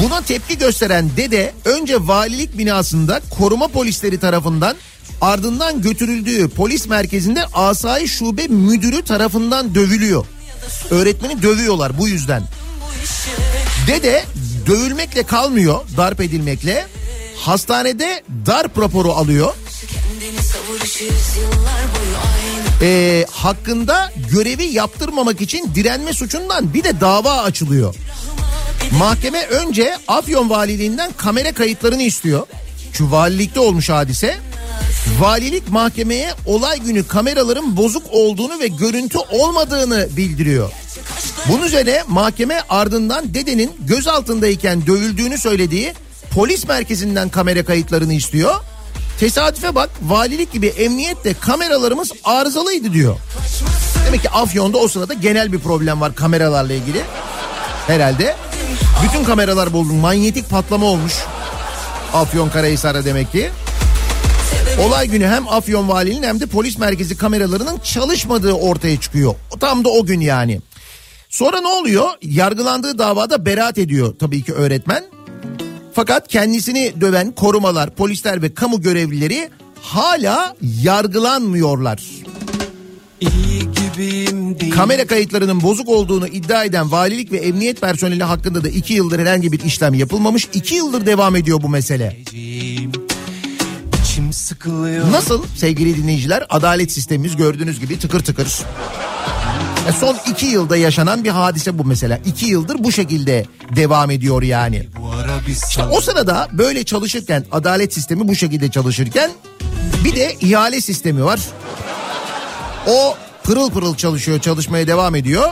[0.04, 4.76] Buna tepki gösteren dede önce valilik binasında koruma polisleri tarafından
[5.22, 10.26] ardından götürüldüğü polis merkezinde asayiş şube müdürü tarafından dövülüyor.
[10.90, 12.44] Öğretmeni dövüyorlar bu yüzden.
[13.88, 14.24] Dede
[14.68, 16.88] dövülmekle kalmıyor darp edilmekle.
[17.38, 19.54] Hastanede darp raporu alıyor.
[22.82, 27.96] Ee, hakkında görevi yaptırmamak için direnme suçundan bir de dava açılıyor.
[29.00, 32.48] Mahkeme önce Afyon Valiliğinden kamera kayıtlarını istiyor.
[32.94, 34.38] Şu valilikte olmuş hadise.
[35.20, 40.72] Valilik mahkemeye olay günü kameraların bozuk olduğunu ve görüntü olmadığını bildiriyor.
[41.48, 45.94] Bunun üzerine mahkeme ardından dedenin gözaltındayken dövüldüğünü söylediği
[46.32, 48.56] polis merkezinden kamera kayıtlarını istiyor.
[49.22, 53.18] Tesadüfe bak valilik gibi emniyet de kameralarımız arızalıydı diyor.
[54.06, 57.02] Demek ki Afyon'da o sırada genel bir problem var kameralarla ilgili.
[57.88, 58.36] Herhalde.
[59.04, 59.94] Bütün kameralar bozuldu.
[59.94, 61.14] Manyetik patlama olmuş.
[62.14, 63.50] Afyon Karahisar'a demek ki.
[64.80, 69.36] Olay günü hem Afyon Valiliğinin hem de polis merkezi kameralarının çalışmadığı ortaya çıkıyor.
[69.60, 70.62] Tam da o gün yani.
[71.30, 72.10] Sonra ne oluyor?
[72.22, 75.04] Yargılandığı davada beraat ediyor tabii ki öğretmen.
[75.94, 79.50] Fakat kendisini döven korumalar, polisler ve kamu görevlileri
[79.82, 82.02] hala yargılanmıyorlar.
[84.76, 89.52] Kamera kayıtlarının bozuk olduğunu iddia eden valilik ve emniyet personeli hakkında da iki yıldır herhangi
[89.52, 90.48] bir işlem yapılmamış.
[90.54, 92.18] İki yıldır devam ediyor bu mesele.
[95.12, 98.48] Nasıl sevgili dinleyiciler adalet sistemimiz gördüğünüz gibi tıkır tıkır.
[99.90, 102.20] E son iki yılda yaşanan bir hadise bu mesela.
[102.26, 104.88] İki yıldır bu şekilde devam ediyor yani.
[105.70, 109.32] İşte o sırada böyle çalışırken adalet sistemi bu şekilde çalışırken
[110.04, 111.40] bir de ihale sistemi var.
[112.88, 115.50] O pırıl pırıl çalışıyor çalışmaya devam ediyor.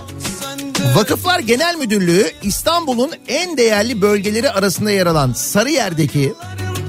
[0.95, 6.33] Vakıflar Genel Müdürlüğü İstanbul'un en değerli bölgeleri arasında yer alan Sarıyer'deki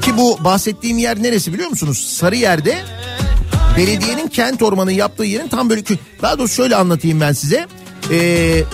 [0.02, 2.16] ki bu bahsettiğim yer neresi biliyor musunuz?
[2.18, 2.78] Sarıyer'de
[3.76, 5.82] belediyenin kent ormanı yaptığı yerin tam böyle
[6.22, 7.66] daha doğrusu şöyle anlatayım ben size.
[8.10, 8.64] Ee,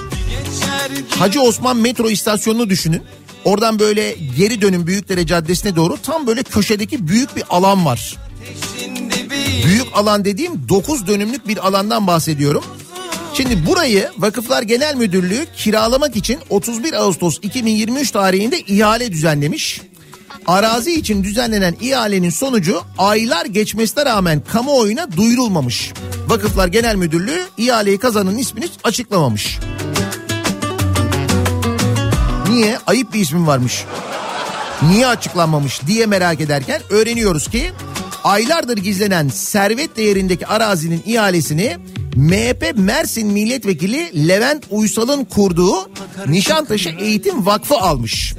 [1.10, 3.02] Hacı Osman metro istasyonunu düşünün.
[3.44, 8.16] Oradan böyle geri dönün Büyükdere Caddesi'ne doğru tam böyle köşedeki büyük bir alan var.
[9.66, 12.64] Büyük alan dediğim 9 dönümlük bir alandan bahsediyorum.
[13.34, 19.80] Şimdi burayı Vakıflar Genel Müdürlüğü kiralamak için 31 Ağustos 2023 tarihinde ihale düzenlemiş.
[20.46, 25.92] Arazi için düzenlenen ihalenin sonucu aylar geçmesine rağmen kamuoyuna duyurulmamış.
[26.28, 29.58] Vakıflar Genel Müdürlüğü ihaleyi kazanın ismini açıklamamış.
[32.50, 32.78] Niye?
[32.86, 33.84] Ayıp bir ismin varmış.
[34.82, 37.70] Niye açıklanmamış diye merak ederken öğreniyoruz ki
[38.24, 41.76] aylardır gizlenen servet değerindeki arazinin ihalesini
[42.16, 45.90] MHP Mersin Milletvekili Levent Uysal'ın kurduğu
[46.26, 48.34] Nişantaşı Eğitim Vakfı almış.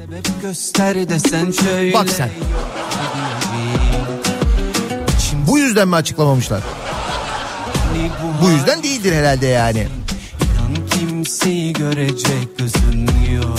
[1.94, 2.30] Bak sen.
[5.46, 6.62] Bu yüzden mi açıklamamışlar?
[8.42, 9.88] Bu yüzden değildir herhalde yani.
[10.90, 13.58] Kimseyi görecek gözün yok.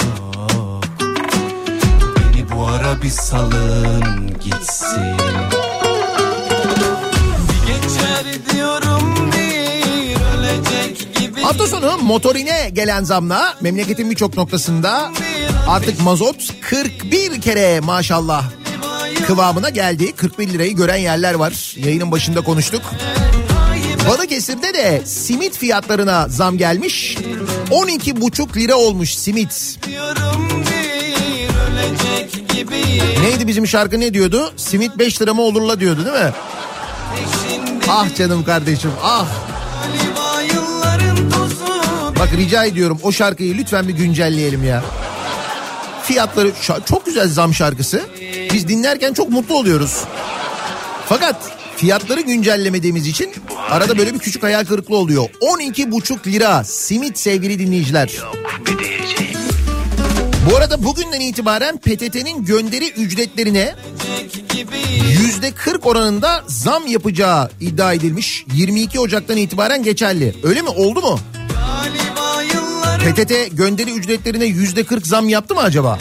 [2.33, 5.17] Beni bu ara bir salın gitsin.
[11.49, 15.11] Hafta sonu motorine gelen zamla memleketin birçok noktasında
[15.67, 18.43] artık mazot 41 kere maşallah
[19.27, 20.11] kıvamına geldi.
[20.11, 21.75] 41 lirayı gören yerler var.
[21.77, 22.81] Yayının başında konuştuk.
[24.09, 27.17] Balıkesir'de de simit fiyatlarına zam gelmiş.
[27.71, 29.79] 12,5 lira olmuş simit.
[33.21, 34.53] Neydi bizim şarkı ne diyordu?
[34.57, 36.33] Simit 5 lira mı olurla diyordu değil mi?
[37.87, 39.27] Ah canım kardeşim ah.
[42.19, 44.83] Bak rica ediyorum o şarkıyı lütfen bir güncelleyelim ya.
[46.03, 46.51] Fiyatları
[46.85, 48.01] çok güzel zam şarkısı.
[48.53, 50.03] Biz dinlerken çok mutlu oluyoruz.
[51.05, 51.35] Fakat
[51.77, 53.31] fiyatları güncellemediğimiz için
[53.69, 55.29] arada böyle bir küçük hayal kırıklığı oluyor.
[55.41, 58.11] 12,5 lira simit sevgili dinleyiciler.
[60.49, 63.75] Bu arada bugünden itibaren PTT'nin gönderi ücretlerine
[65.21, 68.45] yüzde 40 oranında zam yapacağı iddia edilmiş.
[68.53, 70.35] 22 Ocak'tan itibaren geçerli.
[70.43, 70.69] Öyle mi?
[70.69, 71.19] Oldu mu?
[72.99, 75.99] PTT gönderi ücretlerine yüzde 40 zam yaptı mı acaba?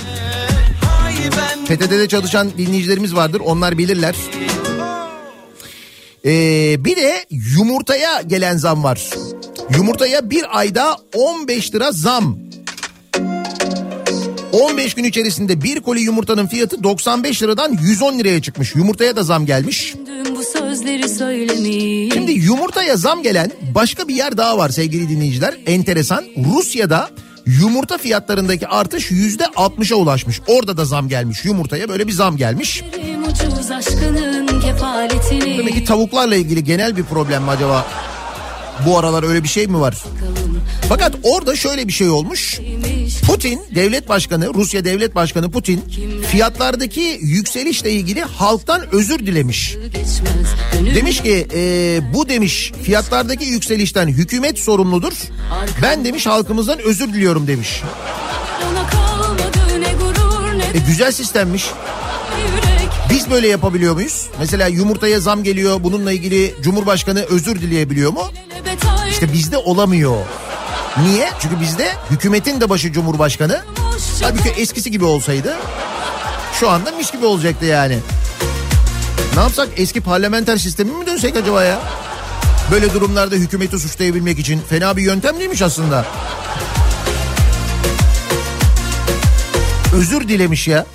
[1.66, 3.40] PTT'de çalışan dinleyicilerimiz vardır.
[3.44, 4.16] Onlar bilirler.
[6.24, 9.10] Ee, bir de yumurtaya gelen zam var.
[9.76, 12.38] Yumurtaya bir ayda 15 lira zam.
[14.52, 18.74] 15 gün içerisinde bir koli yumurtanın fiyatı 95 liradan 110 liraya çıkmış.
[18.74, 19.94] Yumurtaya da zam gelmiş.
[22.14, 25.56] Şimdi yumurtaya zam gelen başka bir yer daha var sevgili dinleyiciler.
[25.66, 26.24] Enteresan.
[26.54, 27.10] Rusya'da
[27.48, 30.40] Yumurta fiyatlarındaki artış yüzde 60'a ulaşmış.
[30.46, 32.82] Orada da zam gelmiş yumurtaya böyle bir zam gelmiş.
[35.58, 37.86] Demek ki tavuklarla ilgili genel bir problem mi acaba?
[38.86, 39.96] Bu aralar öyle bir şey mi var?
[40.88, 42.60] Fakat orada şöyle bir şey olmuş.
[43.28, 45.84] Putin devlet başkanı Rusya devlet başkanı Putin
[46.30, 49.76] fiyatlardaki yükselişle ilgili halktan özür dilemiş.
[50.94, 55.12] Demiş ki e, bu demiş fiyatlardaki yükselişten hükümet sorumludur.
[55.82, 57.82] Ben demiş halkımızdan özür diliyorum demiş.
[60.74, 61.66] E, güzel sistemmiş.
[63.10, 64.26] Biz böyle yapabiliyor muyuz?
[64.38, 68.22] Mesela yumurtaya zam geliyor bununla ilgili Cumhurbaşkanı özür dileyebiliyor mu?
[69.10, 70.16] İşte bizde olamıyor.
[71.02, 71.30] Niye?
[71.40, 73.62] Çünkü bizde hükümetin de başı Cumhurbaşkanı.
[74.22, 75.56] Halbuki eskisi gibi olsaydı
[76.60, 77.98] şu anda mis gibi olacaktı yani.
[79.34, 81.78] Ne yapsak eski parlamenter sistemi mi dönsek acaba ya?
[82.70, 86.04] Böyle durumlarda hükümeti suçlayabilmek için fena bir yöntem değilmiş aslında.
[89.94, 90.86] Özür dilemiş ya.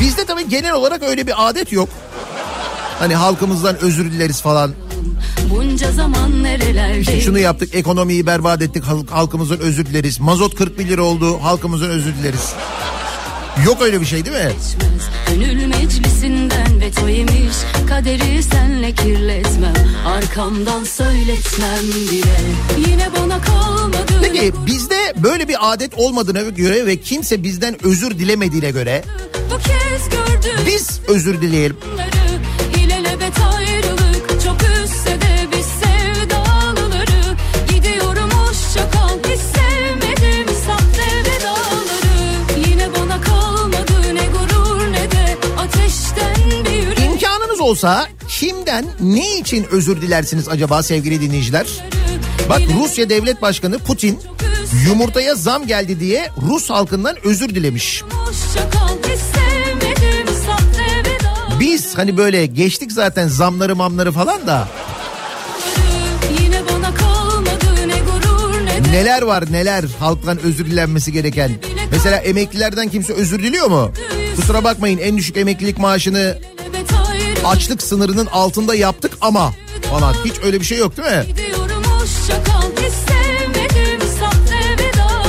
[0.00, 1.88] Bizde tabii genel olarak öyle bir adet yok.
[2.98, 4.74] Hani halkımızdan özür dileriz falan.
[5.50, 10.20] Bunca zaman nerelerde Şunu yaptık ekonomiyi berbat ettik halk, halkımızın özür dileriz.
[10.20, 12.52] Mazot 40 bin lira oldu halkımızın özür dileriz.
[13.66, 14.52] Yok öyle bir şey değil mi?
[15.28, 17.56] Gönül meclisinden veto yemiş
[17.88, 19.74] Kaderi senle kirletmem
[20.06, 27.42] Arkamdan söyletmem bile Yine bana kalmadı Peki bizde böyle bir adet olmadığına göre ve kimse
[27.42, 29.04] bizden özür dilemediğine göre
[30.66, 31.76] biz özür dileyelim.
[32.76, 34.03] İlelebet ayrılık
[47.64, 51.66] olsa kimden ne için özür dilersiniz acaba sevgili dinleyiciler?
[52.48, 54.18] Bak Rusya Devlet Başkanı Putin
[54.86, 58.02] yumurtaya zam geldi diye Rus halkından özür dilemiş.
[61.60, 64.68] Biz hani böyle geçtik zaten zamları mamları falan da
[68.90, 71.52] neler var neler halktan özür dilenmesi gereken.
[71.90, 73.92] Mesela emeklilerden kimse özür diliyor mu?
[74.36, 76.38] Kusura bakmayın en düşük emeklilik maaşını
[77.44, 79.52] açlık sınırının altında yaptık ama
[79.90, 81.24] falan hiç öyle bir şey yok değil mi?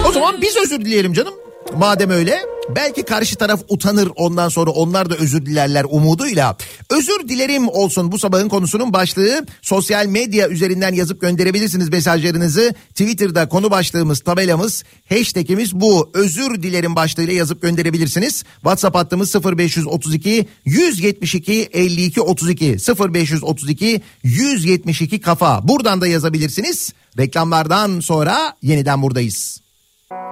[0.09, 1.33] O zaman biz özür dileyelim canım.
[1.77, 2.45] Madem öyle
[2.75, 6.57] belki karşı taraf utanır ondan sonra onlar da özür dilerler umuduyla.
[6.89, 9.45] Özür dilerim olsun bu sabahın konusunun başlığı.
[9.61, 12.73] Sosyal medya üzerinden yazıp gönderebilirsiniz mesajlarınızı.
[12.89, 16.09] Twitter'da konu başlığımız tabelamız hashtagimiz bu.
[16.13, 18.43] Özür dilerim başlığıyla yazıp gönderebilirsiniz.
[18.53, 22.77] WhatsApp hattımız 0532 172 52 32
[23.13, 25.67] 0532 172 kafa.
[25.67, 26.93] Buradan da yazabilirsiniz.
[27.17, 29.64] Reklamlardan sonra yeniden buradayız.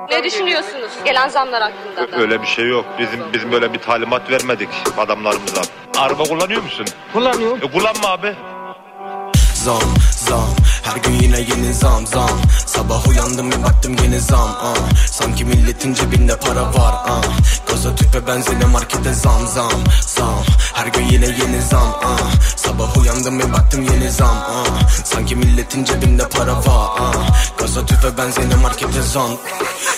[0.09, 2.17] Ne düşünüyorsunuz gelen zamlar hakkında?
[2.21, 2.85] Öyle bir şey yok.
[2.99, 5.61] Bizim bizim böyle bir talimat vermedik adamlarımıza.
[5.97, 6.85] Araba kullanıyor musun?
[7.13, 7.57] Kullanıyorum.
[7.57, 8.33] E kullanma abi.
[9.53, 9.79] Zam
[10.11, 10.49] zam
[10.83, 12.29] her gün yine yeni zam zam
[12.65, 14.75] Sabah uyandım bir baktım yine zam ah.
[15.11, 17.21] Sanki milletin cebinde para var ah.
[17.67, 22.31] Gaza tüpe benzine markete zam zam zam Her gün yine yeni zam ah.
[22.55, 24.89] Sabah uyandım bir baktım yeni zam ah.
[25.03, 27.13] Sanki milletin cebinde para var ah.
[27.57, 29.31] Gaza tüpe benzine markete zam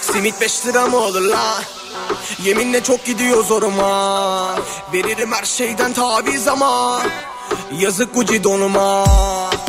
[0.01, 1.61] Simit 5 lira mı olur la?
[2.43, 4.55] Yeminle çok gidiyor zoruma
[4.93, 7.01] Veririm her şeyden taviz ama
[7.79, 9.64] Yazık Gucci donuma Al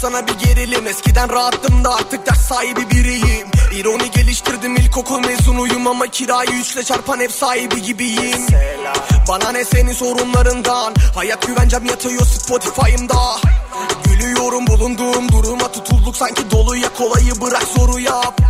[0.00, 0.86] sana bir gerilim.
[0.86, 3.48] Eskiden rahattım da artık ders sahibi biriyim.
[3.72, 8.46] İroni geliştirdim ilkokul mezunuyum ama kirayı üçle çarpan ev sahibi gibiyim.
[9.28, 10.94] Bana ne senin sorunlarından?
[11.14, 13.36] Hayat güvencem yatıyor Spotify'ımda.
[14.04, 16.16] Gülüyorum bulunduğum duruma tutulduk.
[16.16, 18.40] Sanki doluya kolayı bırak zoru yap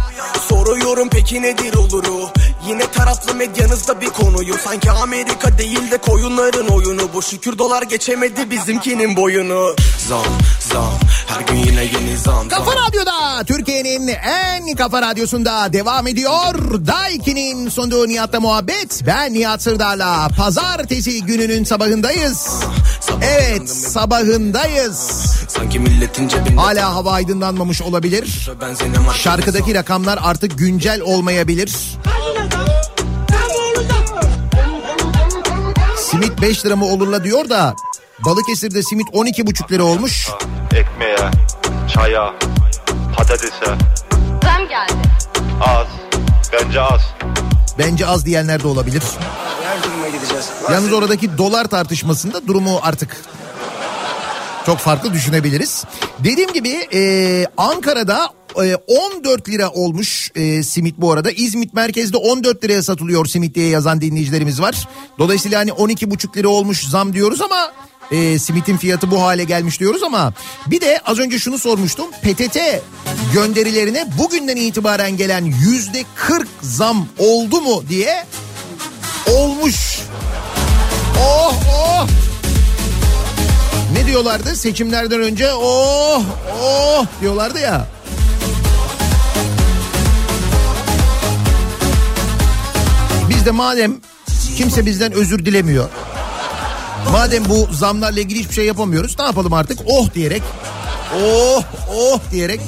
[0.49, 2.31] Soruyorum peki nedir oluru
[2.69, 8.51] Yine taraflı medyanızda bir konuyu Sanki Amerika değil de koyunların oyunu Bu şükür dolar geçemedi
[8.51, 9.77] bizimkinin boyunu
[10.09, 10.25] Zam
[10.73, 10.95] zam
[11.27, 16.55] her gün yine yeni zam zam Kafa Radyo'da Türkiye'nin en kafa radyosunda devam ediyor.
[16.87, 19.03] Daiki'nin sunduğu Nihat'la muhabbet.
[19.07, 22.49] Ben Nihat Sırdar'la pazartesi gününün sabahındayız.
[23.23, 24.97] Evet sabahındayız.
[25.49, 28.51] Sanki milletin cebinde Hala hava aydınlanmamış olabilir.
[29.23, 31.99] Şarkıdaki rakamlar artık güncel olmayabilir.
[35.97, 37.75] Simit 5 lira mı olurla diyor da
[38.25, 40.29] Balıkesir'de simit 12,5 lira olmuş.
[40.75, 41.31] Ekmeğe,
[41.95, 42.35] çaya,
[43.17, 43.65] patatese
[44.45, 44.93] Zam geldi.
[45.61, 45.87] az.
[46.53, 47.01] Bence az.
[47.79, 49.03] Bence az diyenler de olabilir.
[50.73, 53.17] Yalnız oradaki dolar tartışmasında durumu artık
[54.67, 55.85] Çok farklı düşünebiliriz.
[56.19, 57.01] Dediğim gibi e,
[57.57, 58.29] Ankara'da
[58.59, 61.31] 14 lira olmuş e, simit bu arada.
[61.31, 64.89] İzmit merkezde 14 liraya satılıyor simit diye yazan dinleyicilerimiz var.
[65.19, 67.73] Dolayısıyla hani 12,5 lira olmuş zam diyoruz ama
[68.11, 70.33] e, simitin fiyatı bu hale gelmiş diyoruz ama
[70.67, 72.07] bir de az önce şunu sormuştum.
[72.11, 72.59] PTT
[73.35, 78.25] gönderilerine bugünden itibaren gelen yüzde 40 zam oldu mu diye
[79.37, 79.99] olmuş.
[81.21, 82.07] Oh oh.
[83.93, 86.23] Ne diyorlardı seçimlerden önce oh
[86.63, 87.98] oh diyorlardı ya.
[93.49, 93.97] De madem
[94.57, 95.89] kimse bizden özür dilemiyor.
[97.13, 100.43] Madem bu zamlarla ilgili hiçbir şey yapamıyoruz ne yapalım artık oh diyerek
[101.25, 101.63] oh
[101.95, 102.61] oh diyerek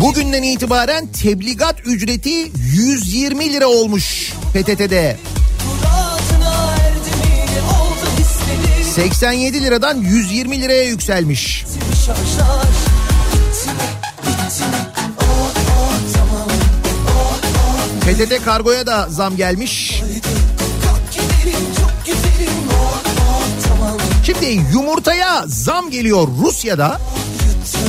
[0.00, 5.16] bugünden itibaren tebligat ücreti 120 lira olmuş PTT'de.
[8.94, 11.64] 87 liradan 120 liraya yükselmiş.
[18.06, 20.02] PTT kargoya da zam gelmiş.
[24.26, 27.00] Şimdi yumurtaya zam geliyor Rusya'da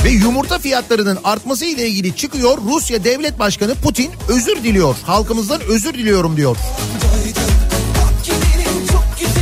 [0.04, 4.96] ve yumurta fiyatlarının artması ile ilgili çıkıyor Rusya Devlet Başkanı Putin özür diliyor.
[5.06, 6.56] Halkımızdan özür diliyorum diyor.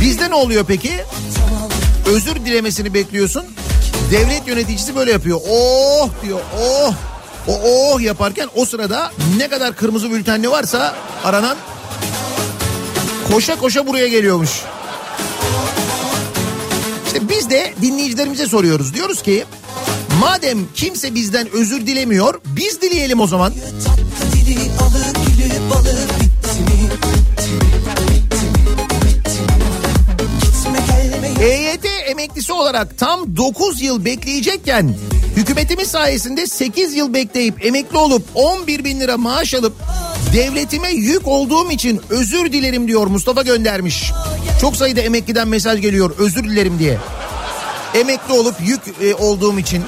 [0.01, 0.91] Bizde ne oluyor peki?
[2.05, 3.43] Özür dilemesini bekliyorsun.
[4.11, 5.39] Devlet yöneticisi böyle yapıyor.
[5.49, 6.39] Oh diyor.
[6.61, 6.93] Oh.
[7.47, 11.57] O oh yaparken o sırada ne kadar kırmızı bültenli varsa aranan
[13.31, 14.49] koşa koşa buraya geliyormuş.
[17.05, 18.93] İşte biz de dinleyicilerimize soruyoruz.
[18.93, 19.45] Diyoruz ki
[20.19, 23.53] madem kimse bizden özür dilemiyor biz dileyelim o zaman.
[31.41, 34.95] EYT emeklisi olarak tam 9 yıl bekleyecekken
[35.35, 39.73] hükümetimiz sayesinde 8 yıl bekleyip emekli olup 11 bin lira maaş alıp
[40.33, 44.11] devletime yük olduğum için özür dilerim diyor Mustafa göndermiş.
[44.61, 46.97] Çok sayıda emekliden mesaj geliyor özür dilerim diye.
[47.95, 49.83] Emekli olup yük e, olduğum için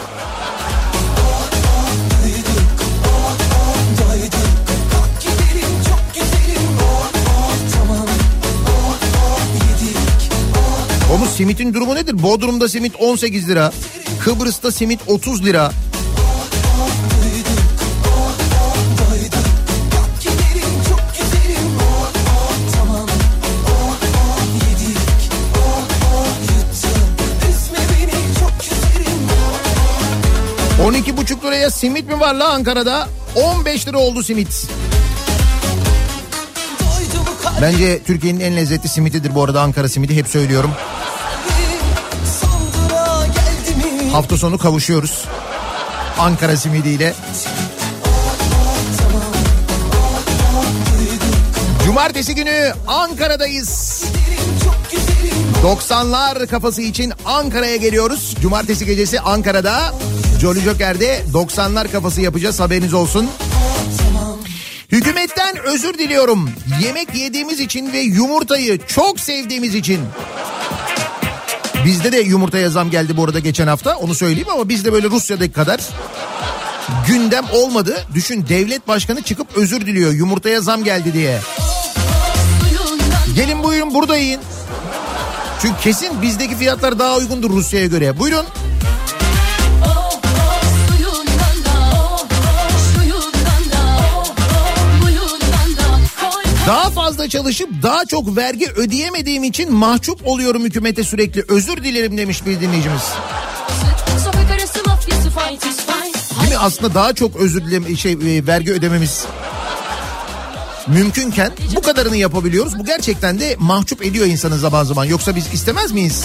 [11.39, 12.23] simitin durumu nedir?
[12.23, 13.71] Bodrum'da simit 18 lira.
[14.19, 15.71] Kıbrıs'ta simit 30 lira.
[30.85, 33.09] On iki buçuk liraya simit mi var la Ankara'da?
[33.35, 34.67] 15 lira oldu simit.
[37.61, 40.71] Bence Türkiye'nin en lezzetli simitidir bu arada Ankara simidi hep söylüyorum.
[44.11, 45.25] Hafta sonu kavuşuyoruz.
[46.19, 47.13] Ankara simidiyle.
[51.85, 54.03] Cumartesi günü Ankara'dayız.
[55.63, 58.35] 90'lar kafası için Ankara'ya geliyoruz.
[58.41, 59.93] Cumartesi gecesi Ankara'da
[60.41, 63.29] Jolly Joker'de 90'lar kafası yapacağız haberiniz olsun.
[64.91, 66.49] Hükümetten özür diliyorum.
[66.83, 69.99] Yemek yediğimiz için ve yumurtayı çok sevdiğimiz için.
[71.85, 75.53] Bizde de yumurtaya zam geldi bu arada geçen hafta onu söyleyeyim ama bizde böyle Rusya'daki
[75.53, 75.79] kadar
[77.07, 78.05] gündem olmadı.
[78.13, 81.39] Düşün devlet başkanı çıkıp özür diliyor yumurtaya zam geldi diye.
[83.35, 84.39] Gelin buyurun burada yiyin.
[85.61, 88.19] Çünkü kesin bizdeki fiyatlar daha uygundur Rusya'ya göre.
[88.19, 88.45] Buyurun.
[96.69, 101.43] Daha fazla çalışıp daha çok vergi ödeyemediğim için mahcup oluyorum hükümete sürekli.
[101.47, 103.01] Özür dilerim demiş bir dinleyicimiz.
[106.41, 106.57] Değil mi?
[106.57, 109.25] Aslında daha çok özür dileme şey e, vergi ödememiz
[110.87, 112.79] mümkünken bu kadarını yapabiliyoruz.
[112.79, 115.05] Bu gerçekten de mahcup ediyor insanı zaman zaman.
[115.05, 116.23] Yoksa biz istemez miyiz?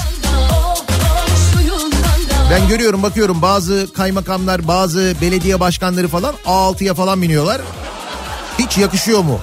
[2.51, 7.61] Ben görüyorum bakıyorum bazı kaymakamlar bazı belediye başkanları falan A6'ya falan biniyorlar.
[8.59, 9.41] Hiç yakışıyor mu?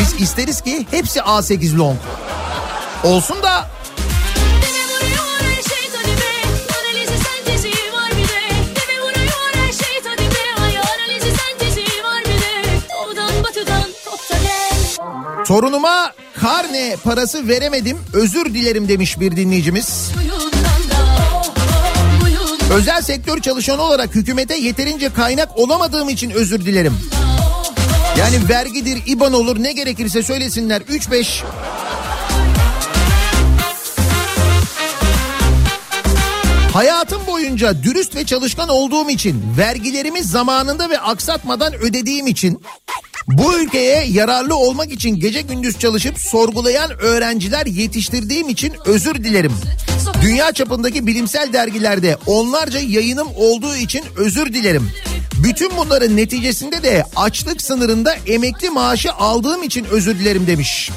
[0.00, 1.96] Biz isteriz ki hepsi A8 long.
[3.04, 3.68] Olsun da.
[15.46, 20.10] Torunuma karne parası veremedim özür dilerim demiş bir dinleyicimiz.
[22.72, 26.94] Özel sektör çalışanı olarak hükümete yeterince kaynak olamadığım için özür dilerim.
[28.18, 31.42] Yani vergidir, IBAN olur ne gerekirse söylesinler 3-5
[36.72, 42.62] Hayatım boyunca dürüst ve çalışkan olduğum için, vergilerimi zamanında ve aksatmadan ödediğim için,
[43.28, 49.52] bu ülkeye yararlı olmak için gece gündüz çalışıp sorgulayan öğrenciler yetiştirdiğim için özür dilerim.
[50.22, 54.90] Dünya çapındaki bilimsel dergilerde onlarca yayınım olduğu için özür dilerim.
[55.42, 60.90] Bütün bunların neticesinde de açlık sınırında emekli maaşı aldığım için özür dilerim demiş.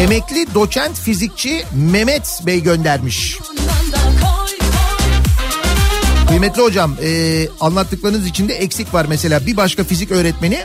[0.00, 3.38] Emekli doçent fizikçi Mehmet Bey göndermiş.
[6.28, 10.64] Kıymetli hocam e, anlattıklarınız içinde eksik var mesela bir başka fizik öğretmeni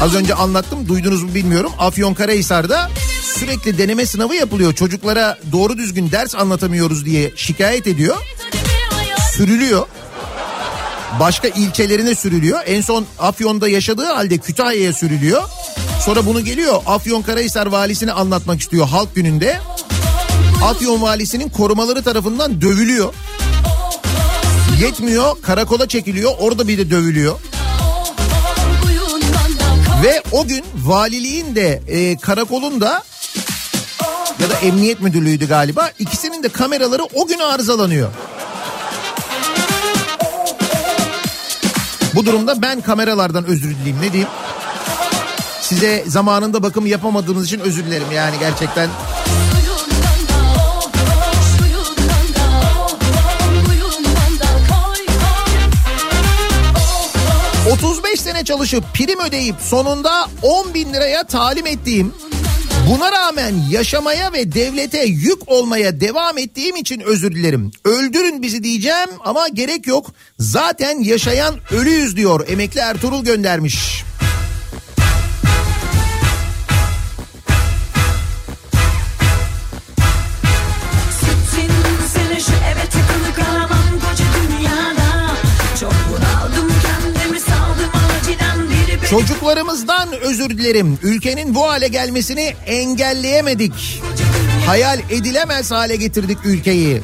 [0.00, 2.90] az önce anlattım duydunuz mu bilmiyorum Afyonkarahisar'da
[3.40, 4.74] sürekli deneme sınavı yapılıyor.
[4.74, 8.16] Çocuklara doğru düzgün ders anlatamıyoruz diye şikayet ediyor.
[9.32, 9.86] Sürülüyor.
[11.20, 12.60] Başka ilçelerine sürülüyor.
[12.66, 15.42] En son Afyon'da yaşadığı halde Kütahya'ya sürülüyor.
[16.04, 16.82] Sonra bunu geliyor.
[16.86, 19.60] Afyonkarahisar valisine anlatmak istiyor halk gününde.
[20.64, 23.14] Afyon valisinin korumaları tarafından dövülüyor.
[24.80, 25.42] Yetmiyor.
[25.42, 26.32] Karakola çekiliyor.
[26.38, 27.38] Orada bir de dövülüyor.
[30.02, 33.02] Ve o gün valiliğin de e, karakolun da
[34.42, 38.10] ya da emniyet müdürlüğüydü galiba ikisinin de kameraları o gün arızalanıyor.
[42.14, 44.28] Bu durumda ben kameralardan özür dileyim ne diyeyim?
[45.60, 48.90] Size zamanında bakım yapamadığınız için özür dilerim yani gerçekten
[57.72, 62.12] 35 sene çalışıp prim ödeyip sonunda 10 bin liraya talim ettiğim
[62.90, 67.70] Buna rağmen yaşamaya ve devlete yük olmaya devam ettiğim için özür dilerim.
[67.84, 70.14] Öldürün bizi diyeceğim ama gerek yok.
[70.38, 74.04] Zaten yaşayan ölüyüz diyor emekli Ertuğrul göndermiş.
[89.10, 90.98] Çocuklarımızdan özür dilerim.
[91.02, 94.02] Ülkenin bu hale gelmesini engelleyemedik.
[94.66, 97.02] Hayal edilemez hale getirdik ülkeyi.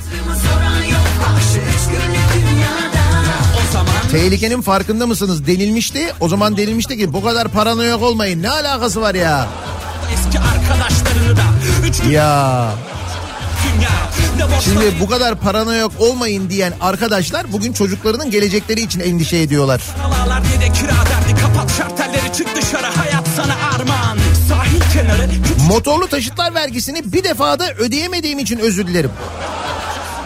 [4.11, 6.13] Tehlikenin farkında mısınız denilmişti.
[6.21, 8.43] O zaman denilmişti ki bu kadar paranoyak olmayın.
[8.43, 9.49] Ne alakası var ya?
[10.13, 11.43] Eski arkadaşlarını da.
[12.11, 12.73] Ya.
[14.65, 19.81] Şimdi bu kadar paranoyak olmayın diyen arkadaşlar bugün çocuklarının gelecekleri için endişe ediyorlar.
[25.69, 29.11] Motorlu taşıtlar vergisini bir defada ödeyemediğim için özür dilerim.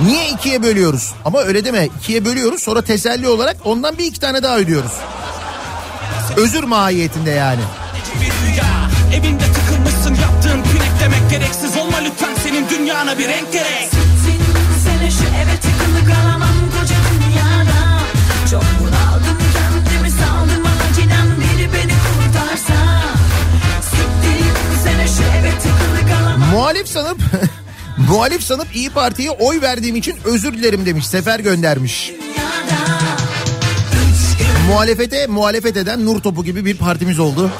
[0.00, 1.14] Niye ikiye bölüyoruz?
[1.24, 4.92] Ama öyle deme ikiye bölüyoruz sonra teselli olarak ondan bir iki tane daha ödüyoruz.
[6.36, 7.60] Özür mahiyetinde yani.
[9.14, 13.99] Evinde tıkılmışsın yaptığın pinek demek gereksiz olma lütfen senin dünyana bir renk gerek.
[26.60, 27.18] Muhalif sanıp
[28.08, 31.06] muhalif sanıp İyi Parti'ye oy verdiğim için özür dilerim demiş.
[31.06, 32.12] Sefer göndermiş.
[34.68, 37.50] Muhalefete muhalefet eden nur topu gibi bir partimiz oldu.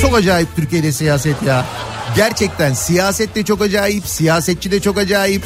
[0.00, 1.64] Çok acayip Türkiye'de siyaset ya.
[2.16, 5.42] Gerçekten siyaset de çok acayip, siyasetçi de çok acayip.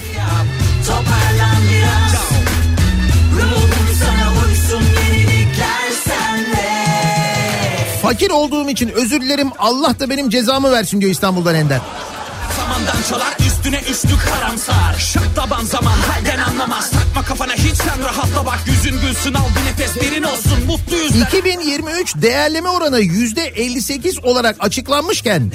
[8.07, 9.51] Fakir olduğum için özür dilerim.
[9.59, 11.81] Allah da benim cezamı versin diyor İstanbul'dan Ender.
[12.57, 14.99] Zamandan çalar üstüne üstü karamsar.
[14.99, 16.91] Şak taban zaman halden anlamaz.
[16.91, 18.59] Takma kafana hiç sen rahatla bak.
[18.67, 20.67] Yüzün gülsün al bir nefes derin olsun.
[20.67, 25.53] Mutluyuz 2023 değerleme oranı yüzde 58 olarak açıklanmışken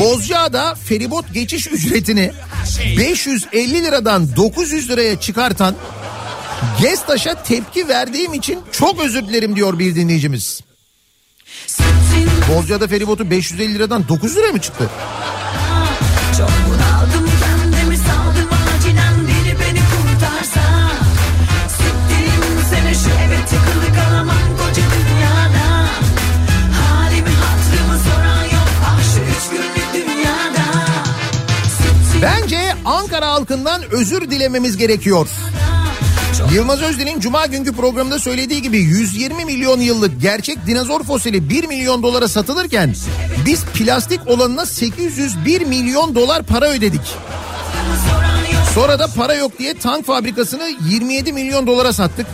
[0.00, 2.32] Bozcaada feribot geçiş ücretini
[2.98, 5.74] 550 liradan 900 liraya çıkartan
[6.80, 10.65] Gestaş'a tepki verdiğim için çok özür dilerim diyor bir dinleyicimiz.
[12.48, 14.90] Bozcaada feribotu 550 liradan 900 liraya mı çıktı?
[16.38, 20.60] Çok bunaldım kendimi saldım acilen biri beni kurtarsa
[21.68, 25.86] Siktirim seni şu eve tıkılı kalamam koca dünyada
[26.80, 30.64] Halimi hatırımı soran yok ah şu üç günlük dünyada
[32.22, 35.28] Bence Ankara halkından özür dilememiz gerekiyor.
[36.52, 42.02] Yılmaz Özdil'in Cuma günkü programında söylediği gibi 120 milyon yıllık gerçek dinozor fosili 1 milyon
[42.02, 42.94] dolara satılırken
[43.46, 47.00] biz plastik olanına 801 milyon dolar para ödedik.
[48.74, 52.26] Sonra da para yok diye tank fabrikasını 27 milyon dolara sattık.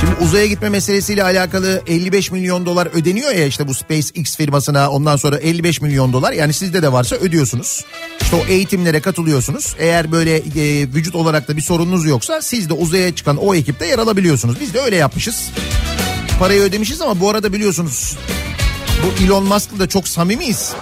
[0.00, 5.16] Şimdi uzaya gitme meselesiyle alakalı 55 milyon dolar ödeniyor ya işte bu SpaceX firmasına ondan
[5.16, 7.84] sonra 55 milyon dolar yani sizde de varsa ödüyorsunuz.
[8.20, 9.74] İşte o eğitimlere katılıyorsunuz.
[9.78, 10.42] Eğer böyle e,
[10.94, 14.60] vücut olarak da bir sorununuz yoksa siz de uzaya çıkan o ekipte yer alabiliyorsunuz.
[14.60, 15.50] Biz de öyle yapmışız.
[16.38, 18.16] Parayı ödemişiz ama bu arada biliyorsunuz
[19.02, 20.72] bu Elon Musk'la da çok samimiyiz.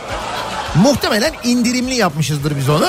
[0.75, 2.87] Muhtemelen indirimli yapmışızdır biz onu.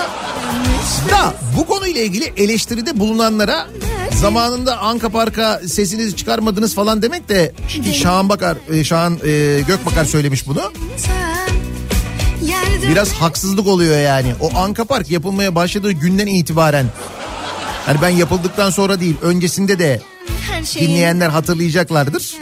[1.11, 3.67] Da bu konuyla ilgili eleştiride bulunanlara
[4.15, 7.53] zamanında Anka Park'a sesinizi çıkarmadınız falan demek de
[7.93, 10.71] Şahan Bakar, e, Şahan e, Gökbakar söylemiş bunu.
[12.89, 14.33] Biraz haksızlık oluyor yani.
[14.41, 16.85] O Anka Park yapılmaya başladığı günden itibaren.
[17.85, 20.01] Hani ben yapıldıktan sonra değil öncesinde de
[20.79, 22.35] dinleyenler hatırlayacaklardır.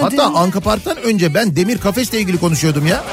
[0.00, 3.04] Hatta Anka Park'tan önce ben Demir Kafes'le ilgili konuşuyordum ya.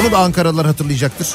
[0.00, 1.28] Onu da Ankaralılar hatırlayacaktır.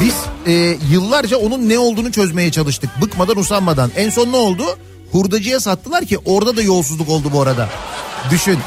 [0.00, 0.14] Biz
[0.46, 0.52] e,
[0.90, 2.90] yıllarca onun ne olduğunu çözmeye çalıştık.
[3.02, 3.90] Bıkmadan usanmadan.
[3.96, 4.64] En son ne oldu?
[5.12, 7.68] Hurdacıya sattılar ki orada da yolsuzluk oldu bu arada.
[8.30, 8.58] Düşün.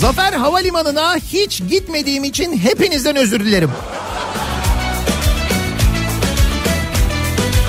[0.00, 3.70] Zafer Havalimanı'na hiç gitmediğim için hepinizden özür dilerim.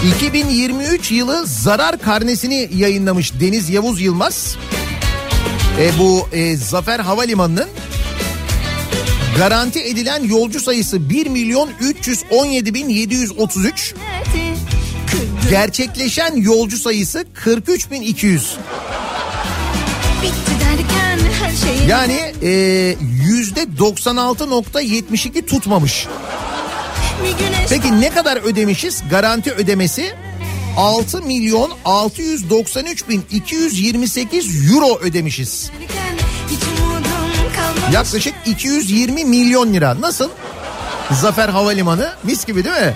[0.08, 4.56] 2023 yılı zarar karnesini yayınlamış Deniz Yavuz Yılmaz.
[5.80, 7.68] E, bu e, Zafer Havalimanı'nın
[9.38, 13.93] garanti edilen yolcu sayısı 1 milyon 317 bin 733.
[13.97, 14.56] nerede
[15.12, 18.58] kırdı Gerçekleşen yolcu sayısı 43 bin 200.
[20.22, 22.49] bitti derken her şeyin Yani e,
[23.26, 26.08] yüzde 96.72 tutmamış.
[27.69, 29.03] Peki ne kadar ödemişiz?
[29.09, 30.13] Garanti ödemesi
[30.78, 35.71] 6 milyon 693 bin 228 euro ödemişiz.
[37.93, 40.01] Yaklaşık 220 milyon lira.
[40.01, 40.30] Nasıl?
[41.11, 42.95] Zafer Havalimanı mis gibi değil mi?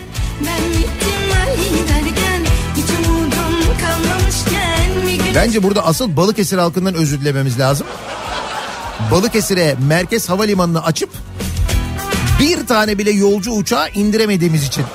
[5.35, 7.87] Bence burada asıl Balıkesir halkından özür dilememiz lazım.
[9.11, 11.09] Balıkesir'e merkez havalimanını açıp
[12.47, 14.85] bir tane bile yolcu uçağı indiremediğimiz için.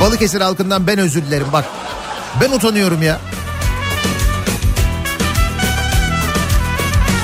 [0.00, 1.64] Balıkesir halkından ben özür dilerim bak.
[2.40, 3.20] Ben utanıyorum ya.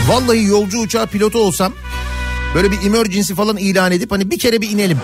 [0.09, 1.73] Vallahi yolcu uçağı pilotu olsam
[2.55, 4.99] böyle bir emergency falan ilan edip hani bir kere bir inelim.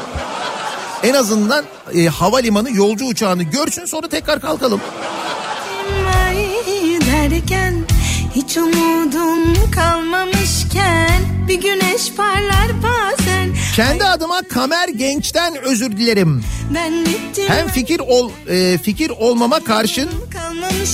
[1.02, 4.80] En azından e, havalimanı yolcu uçağını görsün sonra tekrar kalkalım.
[7.30, 7.84] derken
[8.35, 16.45] hiç umudum kalmamışken bir güneş parlar bazen Kendi adıma Kamer Genç'ten özür dilerim.
[16.74, 20.11] ben gittim Hem fikir ol e, fikir olmama karşın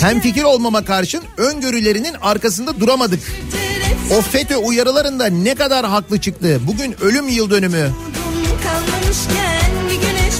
[0.00, 3.20] hem fikir olmama karşın öngörülerinin arkasında duramadık.
[4.18, 6.60] O FETÖ uyarılarında ne kadar haklı çıktı.
[6.66, 7.90] Bugün ölüm yıl dönümü.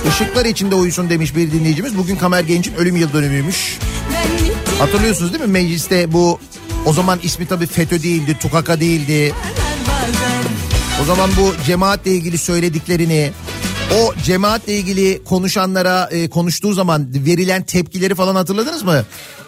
[0.09, 1.99] Işıklar içinde uyusun demiş bir dinleyicimiz.
[1.99, 3.79] Bugün Kamer Genç'in ölüm yıl dönümüymüş.
[4.79, 6.41] Hatırlıyorsunuz değil mi mecliste bu
[6.87, 9.35] o zaman ismi tabii FETÖ değildi, Tukaka değildi.
[11.03, 13.33] O zaman bu cemaatle ilgili söylediklerini,
[14.01, 19.05] o cemaatle ilgili konuşanlara e, konuştuğu zaman verilen tepkileri falan hatırladınız mı?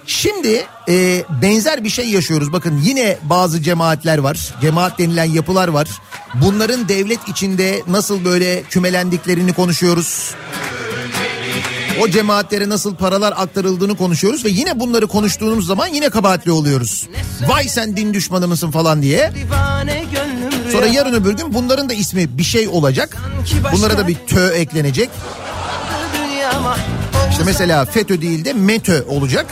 [0.06, 2.52] Şimdi e, benzer bir şey yaşıyoruz.
[2.52, 4.54] Bakın yine bazı cemaatler var.
[4.60, 5.88] Cemaat denilen yapılar var.
[6.34, 10.34] Bunların devlet içinde nasıl böyle kümelendiklerini konuşuyoruz.
[12.00, 17.08] O cemaatlere nasıl paralar aktarıldığını konuşuyoruz ve yine bunları konuştuğumuz zaman yine kabahatli oluyoruz.
[17.48, 19.32] Vay sen din düşmanı mısın falan diye.
[20.72, 23.16] Sonra yarın öbür gün bunların da ismi bir şey olacak.
[23.72, 25.10] Bunlara da bir tö eklenecek.
[27.30, 29.46] İşte mesela FETÖ değil de METÖ olacak.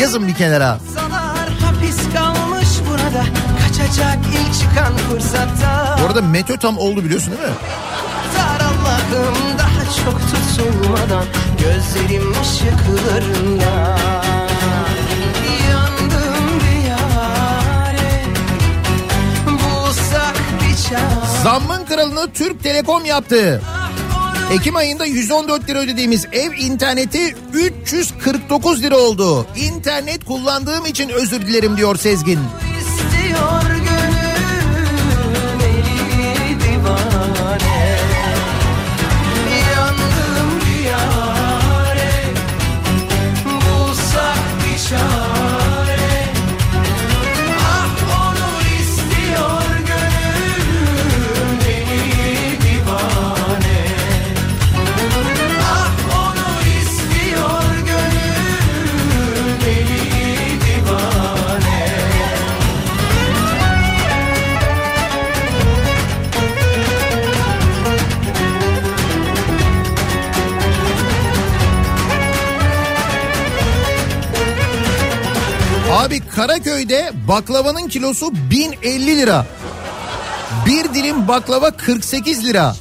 [0.00, 0.78] Yazın bir kenara.
[6.02, 7.54] Bu arada METÖ tam oldu biliyorsun değil mi?
[8.58, 9.47] Allah'ım
[9.96, 11.24] çok tutulmadan
[11.58, 13.98] Gözlerim ışıklarında
[21.42, 23.62] Zammın kralını Türk Telekom yaptı.
[24.52, 29.46] Ekim ayında 114 lira ödediğimiz ev interneti 349 lira oldu.
[29.56, 32.38] İnternet kullandığım için özür dilerim diyor Sezgin.
[32.78, 33.67] İstiyor
[76.38, 79.46] Karaköy'de baklavanın kilosu 1050 lira.
[80.66, 82.74] Bir dilim baklava 48 lira.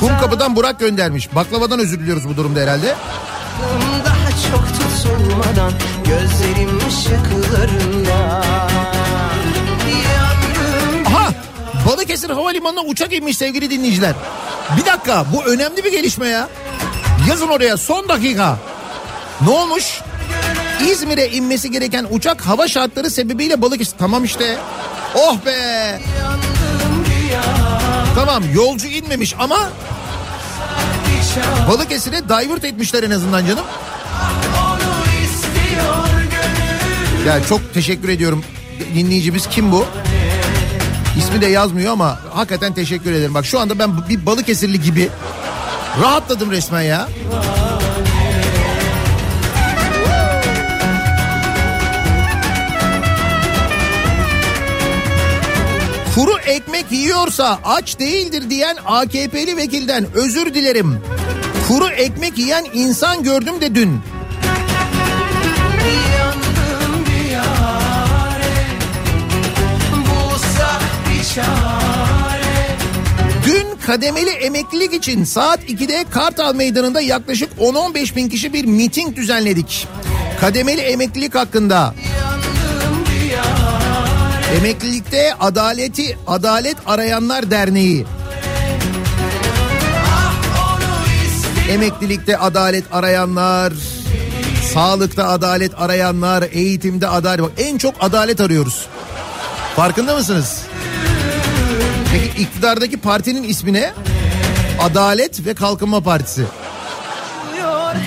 [0.00, 1.34] Kumkapı'dan Burak göndermiş.
[1.34, 2.94] Baklavadan özür diliyoruz bu durumda herhalde.
[4.04, 5.72] Daha çok tutulmadan
[6.04, 8.42] gözlerim ışıklarında
[11.06, 11.32] Aha
[11.88, 14.14] Balıkesir Havalimanı'na uçak inmiş sevgili dinleyiciler.
[14.76, 16.48] Bir dakika bu önemli bir gelişme ya.
[17.28, 18.58] Yazın oraya son dakika.
[19.40, 20.00] Ne olmuş?
[20.90, 23.94] İzmir'e inmesi gereken uçak hava şartları sebebiyle Balıkesir.
[23.98, 24.58] Tamam işte.
[25.14, 26.00] Oh be.
[28.14, 29.70] Tamam yolcu inmemiş ama
[31.68, 33.64] Balıkesir'e divert etmişler en azından canım.
[37.26, 38.44] Ya çok teşekkür ediyorum.
[38.94, 39.84] Dinleyicimiz kim bu?
[41.18, 43.34] İsmi de yazmıyor ama hakikaten teşekkür ederim.
[43.34, 45.08] Bak şu anda ben bir Balıkesirli gibi
[46.02, 47.08] rahatladım resmen ya.
[56.52, 61.00] Ekmek yiyorsa aç değildir diyen AKP'li vekilden özür dilerim.
[61.68, 64.00] Kuru ekmek yiyen insan gördüm de dün.
[73.46, 79.88] Dün kademeli emeklilik için saat 2'de Kartal Meydanı'nda yaklaşık 10-15 bin kişi bir miting düzenledik.
[80.40, 81.94] Kademeli emeklilik hakkında.
[84.56, 88.06] Emeklilikte adaleti Adalet Arayanlar Derneği.
[91.70, 93.72] Emeklilikte adalet arayanlar,
[94.74, 97.44] sağlıkta adalet arayanlar, eğitimde adalet.
[97.44, 98.86] Bak, en çok adalet arıyoruz.
[99.76, 100.62] Farkında mısınız?
[102.12, 103.92] Peki iktidardaki partinin ismi ne?
[104.80, 106.44] Adalet ve Kalkınma Partisi.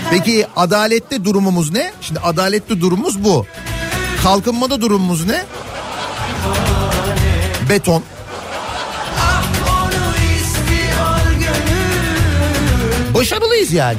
[0.09, 1.93] Peki adalette durumumuz ne?
[2.01, 3.45] Şimdi adalette durumumuz bu.
[4.23, 5.43] Kalkınmada durumumuz ne?
[7.69, 8.03] Beton.
[13.13, 13.97] Başarılıyız yani.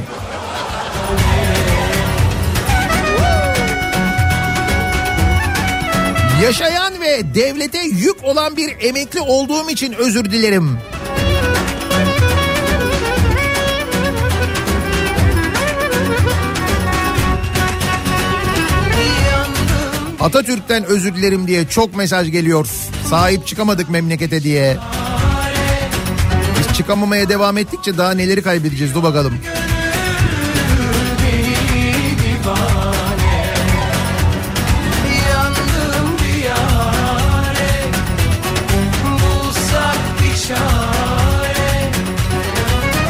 [6.42, 10.78] Yaşayan ve devlete yük olan bir emekli olduğum için özür dilerim.
[20.26, 22.66] Atatürk'ten özür dilerim diye çok mesaj geliyor.
[23.10, 24.76] Sahip çıkamadık memlekete diye.
[26.58, 29.34] Biz çıkamamaya devam ettikçe daha neleri kaybedeceğiz dur bakalım.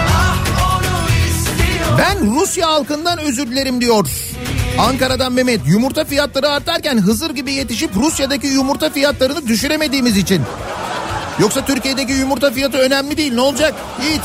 [0.08, 0.44] Ah
[1.98, 4.35] Ben Rusya halkından özür dilerim diyor.
[4.78, 10.42] Ankara'dan Mehmet yumurta fiyatları artarken Hızır gibi yetişip Rusya'daki yumurta fiyatlarını düşüremediğimiz için.
[11.38, 13.74] Yoksa Türkiye'deki yumurta fiyatı önemli değil ne olacak?
[14.00, 14.22] Hiç.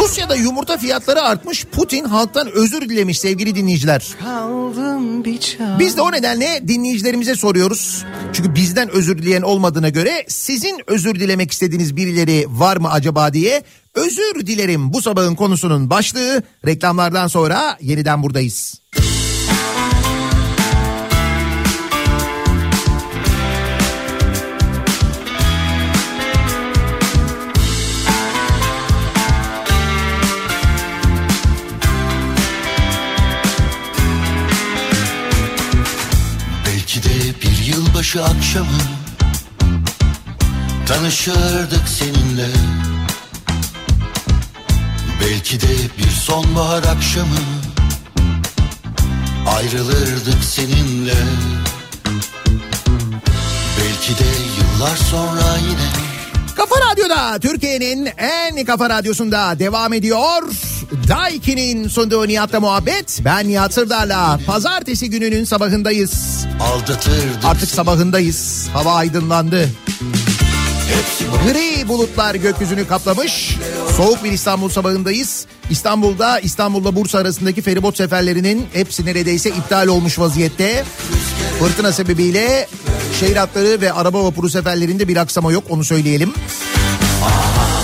[0.00, 4.14] Rusya'da yumurta fiyatları artmış Putin halktan özür dilemiş sevgili dinleyiciler.
[5.78, 8.04] Biz de o nedenle dinleyicilerimize soruyoruz.
[8.36, 13.62] Çünkü bizden özür dileyen olmadığına göre sizin özür dilemek istediğiniz birileri var mı acaba diye
[13.94, 16.42] özür dilerim bu sabahın konusunun başlığı.
[16.66, 18.80] Reklamlardan sonra yeniden buradayız.
[18.96, 19.05] Belki
[38.06, 38.82] yılbaşı akşamı
[40.86, 42.48] Tanışırdık seninle
[45.20, 47.38] Belki de bir sonbahar akşamı
[49.56, 51.14] Ayrılırdık seninle
[53.78, 54.28] Belki de
[54.58, 56.06] yıllar sonra yine
[56.56, 60.42] Kafa Radyo'da Türkiye'nin en kafa radyosunda devam ediyor.
[61.08, 63.20] Daiki'nin sunduğu Nihat'la muhabbet.
[63.24, 66.46] Ben Nihat Sırdar'la pazartesi gününün sabahındayız.
[66.60, 68.68] aldatırdık Artık sabahındayız.
[68.72, 69.68] Hava aydınlandı.
[71.44, 73.56] Gri bulutlar gökyüzünü kaplamış.
[73.96, 75.46] Soğuk bir İstanbul sabahındayız.
[75.70, 80.84] İstanbul'da İstanbul'la Bursa arasındaki feribot seferlerinin hepsi neredeyse iptal olmuş vaziyette.
[81.58, 82.68] Fırtına sebebiyle
[83.20, 86.32] şehir hatları ve araba vapuru seferlerinde bir aksama yok onu söyleyelim.
[86.32, 87.75] Kimden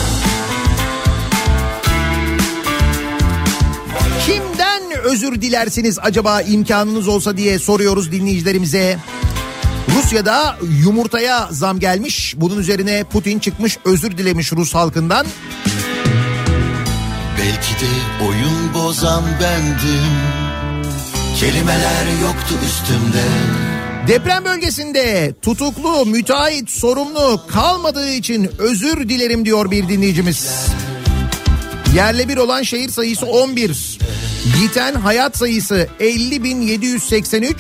[5.13, 8.99] özür dilersiniz acaba imkanınız olsa diye soruyoruz dinleyicilerimize.
[9.97, 12.35] Rusya'da yumurtaya zam gelmiş.
[12.37, 15.27] Bunun üzerine Putin çıkmış özür dilemiş Rus halkından.
[17.39, 20.13] Belki de oyun bozan bendim
[21.41, 23.25] Kelimeler yoktu üstümde
[24.09, 30.67] Deprem bölgesinde tutuklu, müteahhit, sorumlu kalmadığı için özür dilerim diyor bir dinleyicimiz.
[31.97, 33.99] Yerle bir olan şehir sayısı 11.
[34.47, 37.55] Biten hayat sayısı 50.783.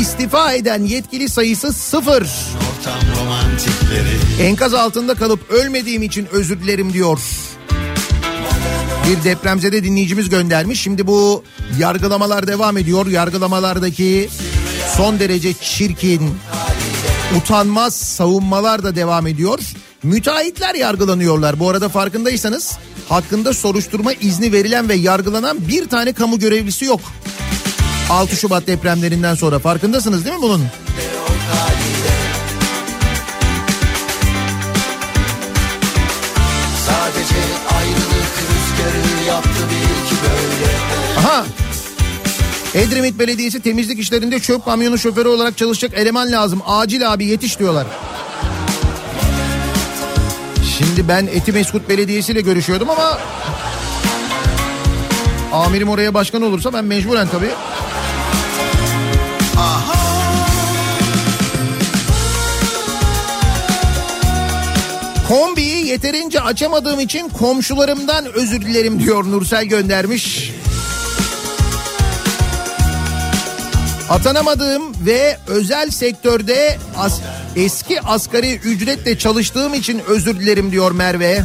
[0.00, 2.02] İstifa eden yetkili sayısı 0.
[2.12, 7.18] Ortam romantikleri Enkaz altında kalıp ölmediğim için özür dilerim diyor.
[9.10, 10.80] Bir depremzede dinleyicimiz göndermiş.
[10.80, 11.44] Şimdi bu
[11.78, 13.06] yargılamalar devam ediyor.
[13.06, 14.28] Yargılamalardaki
[14.96, 16.22] son derece çirkin,
[17.36, 19.58] utanmaz savunmalar da devam ediyor.
[20.02, 21.60] Müteahhitler yargılanıyorlar.
[21.60, 22.78] Bu arada farkındaysanız
[23.08, 27.00] hakkında soruşturma izni verilen ve yargılanan bir tane kamu görevlisi yok.
[28.10, 30.62] 6 Şubat depremlerinden sonra farkındasınız değil mi bunun?
[41.18, 41.46] Aha.
[42.74, 46.62] Edremit Belediyesi temizlik işlerinde çöp kamyonu şoförü olarak çalışacak eleman lazım.
[46.66, 47.86] Acil abi yetiş diyorlar.
[50.78, 53.18] Şimdi ben Etimeskut Belediyesi ile görüşüyordum ama
[55.52, 57.50] amirim oraya başkan olursa ben mecburen tabii.
[65.28, 70.52] Kombiyi yeterince açamadığım için komşularımdan özür dilerim diyor Nursel göndermiş.
[74.10, 77.20] Atanamadığım ve özel sektörde as-
[77.56, 81.44] eski asgari ücretle çalıştığım için özür dilerim diyor Merve.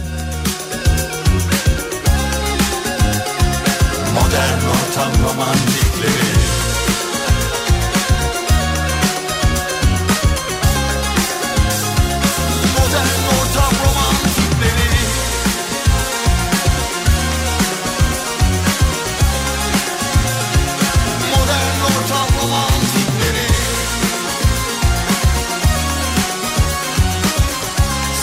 [4.13, 5.70] Modern ortam romantikleri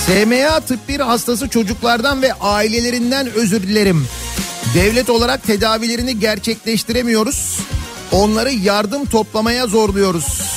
[0.08, 4.06] SMA tıp 1 hastası çocuklardan ve ailelerinden özür dilerim.
[4.74, 7.58] Devlet olarak tedavilerini gerçekleştiremiyoruz.
[8.12, 10.52] Onları yardım toplamaya zorluyoruz.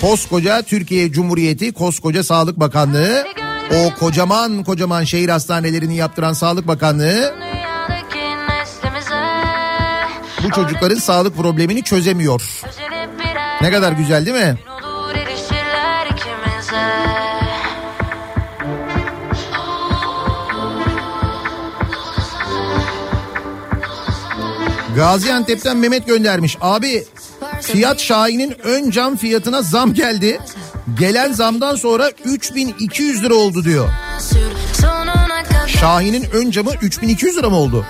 [0.00, 3.26] Koskoca Türkiye Cumhuriyeti, koskoca Sağlık Bakanlığı,
[3.74, 7.34] o kocaman kocaman şehir hastanelerini yaptıran Sağlık Bakanlığı
[10.44, 12.42] bu çocukların sağlık problemini çözemiyor.
[13.60, 14.58] Ne kadar güzel değil mi?
[24.98, 26.56] Gaziantep'ten Mehmet göndermiş.
[26.60, 27.06] Abi
[27.62, 30.40] Fiyat Şahin'in ön cam fiyatına zam geldi.
[30.98, 33.88] Gelen zamdan sonra 3200 lira oldu diyor.
[35.66, 37.86] Şahin'in ön camı 3200 lira mı oldu?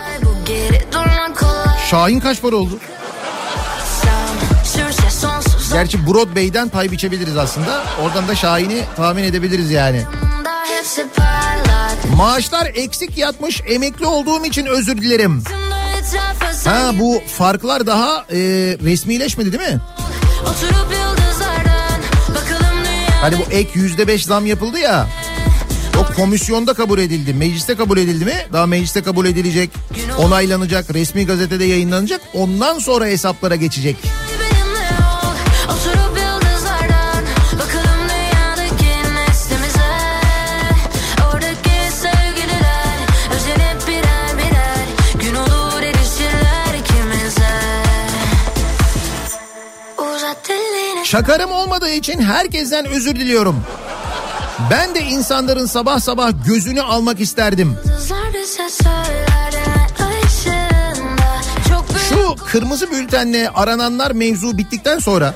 [1.90, 2.78] Şahin kaç para oldu?
[5.72, 7.84] Gerçi Broadway'den pay biçebiliriz aslında.
[8.02, 10.02] Oradan da Şahin'i tahmin edebiliriz yani.
[12.16, 15.44] Maaşlar eksik yatmış emekli olduğum için özür dilerim.
[16.70, 18.36] Ha bu farklar daha e,
[18.84, 19.78] resmileşmedi değil mi?
[23.20, 25.06] Hani bu ek yüzde beş zam yapıldı ya.
[25.98, 27.34] O komisyonda kabul edildi.
[27.34, 28.34] Mecliste kabul edildi mi?
[28.52, 29.70] Daha mecliste kabul edilecek,
[30.18, 32.20] onaylanacak, resmi gazetede yayınlanacak.
[32.34, 33.96] Ondan sonra hesaplara geçecek.
[51.08, 53.64] Şakarım olmadığı için herkesten özür diliyorum.
[54.70, 57.76] Ben de insanların sabah sabah gözünü almak isterdim.
[62.08, 65.34] Şu kırmızı bültenle arananlar mevzu bittikten sonra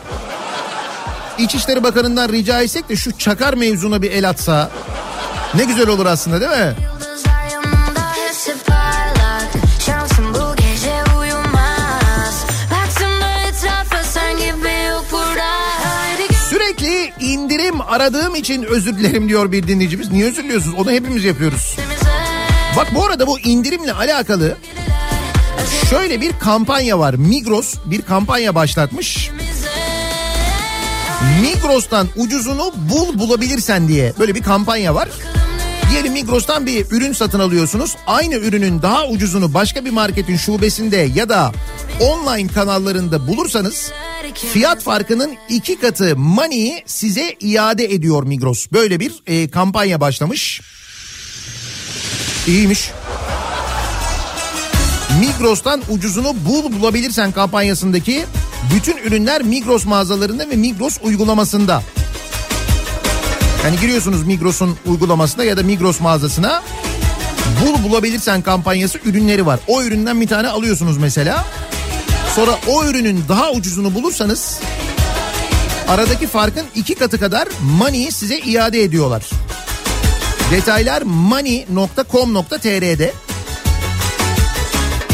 [1.39, 4.70] İçişleri Bakanı'ndan rica etsek de şu çakar mevzuna bir el atsa
[5.55, 6.75] ne güzel olur aslında değil mi?
[17.93, 20.11] Aradığım için özür dilerim diyor bir dinleyicimiz.
[20.11, 20.74] Niye özür diliyorsunuz?
[20.78, 21.76] Onu hepimiz yapıyoruz.
[22.76, 24.57] Bak bu arada bu indirimle alakalı
[25.90, 27.14] şöyle bir kampanya var.
[27.14, 29.30] Migros bir kampanya başlatmış.
[31.40, 35.09] Migros'tan ucuzunu bul bulabilirsen diye böyle bir kampanya var.
[35.90, 37.97] Diyelim Migros'tan bir ürün satın alıyorsunuz.
[38.07, 41.53] Aynı ürünün daha ucuzunu başka bir marketin şubesinde ya da
[42.03, 43.92] online kanallarında bulursanız
[44.34, 48.66] fiyat farkının iki katı money'i size iade ediyor Migros.
[48.72, 50.61] Böyle bir e, kampanya başlamış.
[52.46, 52.90] İyiymiş.
[55.20, 58.24] Migros'tan ucuzunu bul bulabilirsen kampanyasındaki
[58.74, 61.82] bütün ürünler Migros mağazalarında ve Migros uygulamasında.
[63.64, 66.62] Yani giriyorsunuz Migros'un uygulamasına ya da Migros mağazasına.
[67.61, 69.61] Bul bulabilirsen kampanyası ürünleri var.
[69.66, 71.44] O üründen bir tane alıyorsunuz mesela.
[72.37, 74.61] Sonra o ürünün daha ucuzunu bulursanız
[75.89, 79.22] aradaki farkın iki katı kadar money'i size iade ediyorlar.
[80.51, 82.03] Detaylar money.com.tr'de.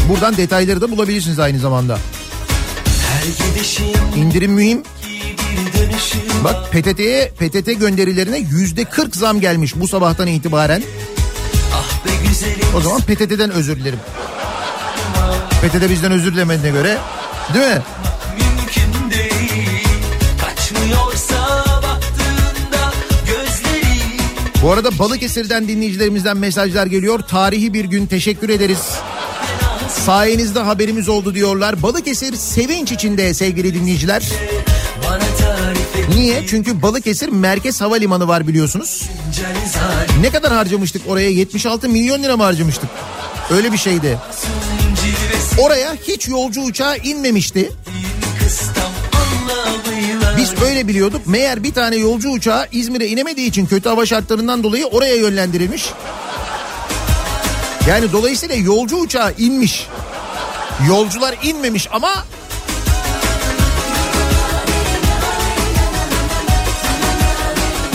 [0.09, 1.99] Buradan detayları da bulabilirsiniz aynı zamanda.
[4.15, 4.83] İndirim mühim.
[6.43, 10.83] Bak PTT'ye PTT gönderilerine yüzde 40 zam gelmiş bu sabahtan itibaren.
[12.77, 13.99] O zaman PTT'den özür dilerim.
[15.61, 16.97] PTT bizden özür dilemediğine göre
[17.53, 17.81] değil mi?
[18.37, 19.85] Mümkün değil
[24.63, 27.19] Bu arada Balıkesir'den dinleyicilerimizden mesajlar geliyor.
[27.19, 28.87] Tarihi bir gün teşekkür ederiz.
[29.89, 31.83] Sayenizde haberimiz oldu diyorlar.
[31.83, 34.23] Balıkesir sevinç içinde sevgili dinleyiciler.
[36.15, 36.47] Niye?
[36.47, 39.09] Çünkü Balıkesir Merkez Havalimanı var biliyorsunuz.
[40.21, 41.29] Ne kadar harcamıştık oraya?
[41.29, 42.89] 76 milyon lira mı harcamıştık?
[43.51, 44.17] Öyle bir şeydi.
[45.59, 47.71] Oraya hiç yolcu uçağı inmemişti.
[50.37, 51.27] Biz öyle biliyorduk.
[51.27, 55.89] Meğer bir tane yolcu uçağı İzmir'e inemediği için kötü hava şartlarından dolayı oraya yönlendirilmiş.
[57.87, 59.87] Yani dolayısıyla yolcu uçağı inmiş.
[60.87, 62.09] Yolcular inmemiş ama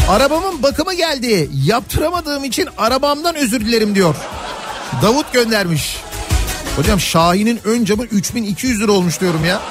[0.09, 1.51] Arabamın bakımı geldi.
[1.67, 4.15] Yaptıramadığım için arabamdan özür dilerim diyor.
[5.03, 5.97] Davut göndermiş.
[6.77, 9.63] Hocam Şahin'in ön camı 3200 lira olmuş diyorum ya.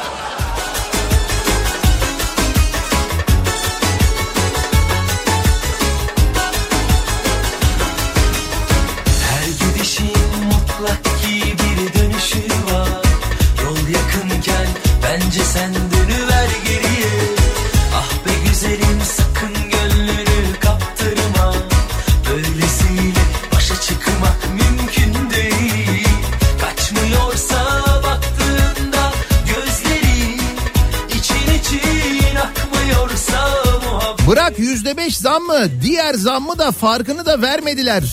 [34.94, 35.60] %5 zam mı?
[35.82, 38.04] Diğer zam mı da farkını da vermediler.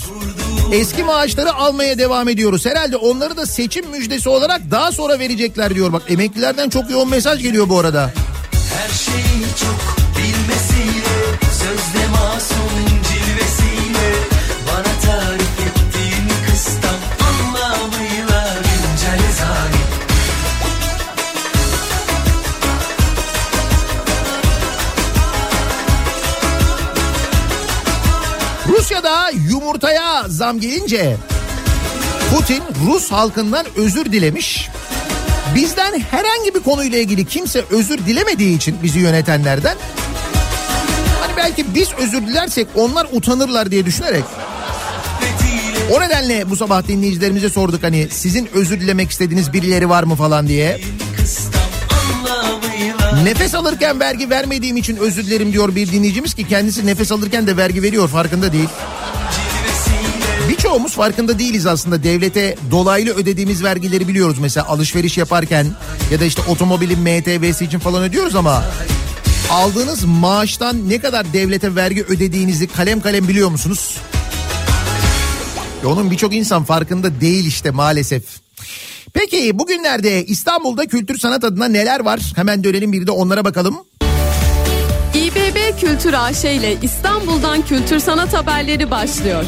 [0.72, 2.66] Eski maaşları almaya devam ediyoruz.
[2.66, 5.92] Herhalde onları da seçim müjdesi olarak daha sonra verecekler diyor.
[5.92, 8.12] Bak emeklilerden çok yoğun mesaj geliyor bu arada.
[8.74, 14.14] Her şeyi çok bilmesiyle, sözde masum cilvesiyle
[14.66, 15.29] bana tarif
[28.90, 31.16] Rusya'da yumurtaya zam gelince
[32.30, 34.68] Putin Rus halkından özür dilemiş.
[35.54, 39.76] Bizden herhangi bir konuyla ilgili kimse özür dilemediği için bizi yönetenlerden
[41.20, 44.24] hani belki biz özür dilersek onlar utanırlar diye düşünerek
[45.92, 50.48] o nedenle bu sabah dinleyicilerimize sorduk hani sizin özür dilemek istediğiniz birileri var mı falan
[50.48, 50.80] diye.
[53.24, 57.56] Nefes alırken vergi vermediğim için özür dilerim diyor bir dinleyicimiz ki kendisi nefes alırken de
[57.56, 58.68] vergi veriyor farkında değil.
[60.48, 64.38] Birçoğumuz farkında değiliz aslında devlete dolaylı ödediğimiz vergileri biliyoruz.
[64.38, 65.66] Mesela alışveriş yaparken
[66.12, 68.64] ya da işte otomobilin MTV'si için falan ödüyoruz ama
[69.50, 73.96] aldığınız maaştan ne kadar devlete vergi ödediğinizi kalem kalem biliyor musunuz?
[75.84, 78.22] Onun birçok insan farkında değil işte maalesef.
[79.14, 82.20] Peki bugünlerde İstanbul'da kültür sanat adına neler var?
[82.36, 83.76] Hemen dönelim bir de onlara bakalım.
[85.14, 89.44] İBB Kültür AŞ ile İstanbul'dan kültür sanat haberleri başlıyor.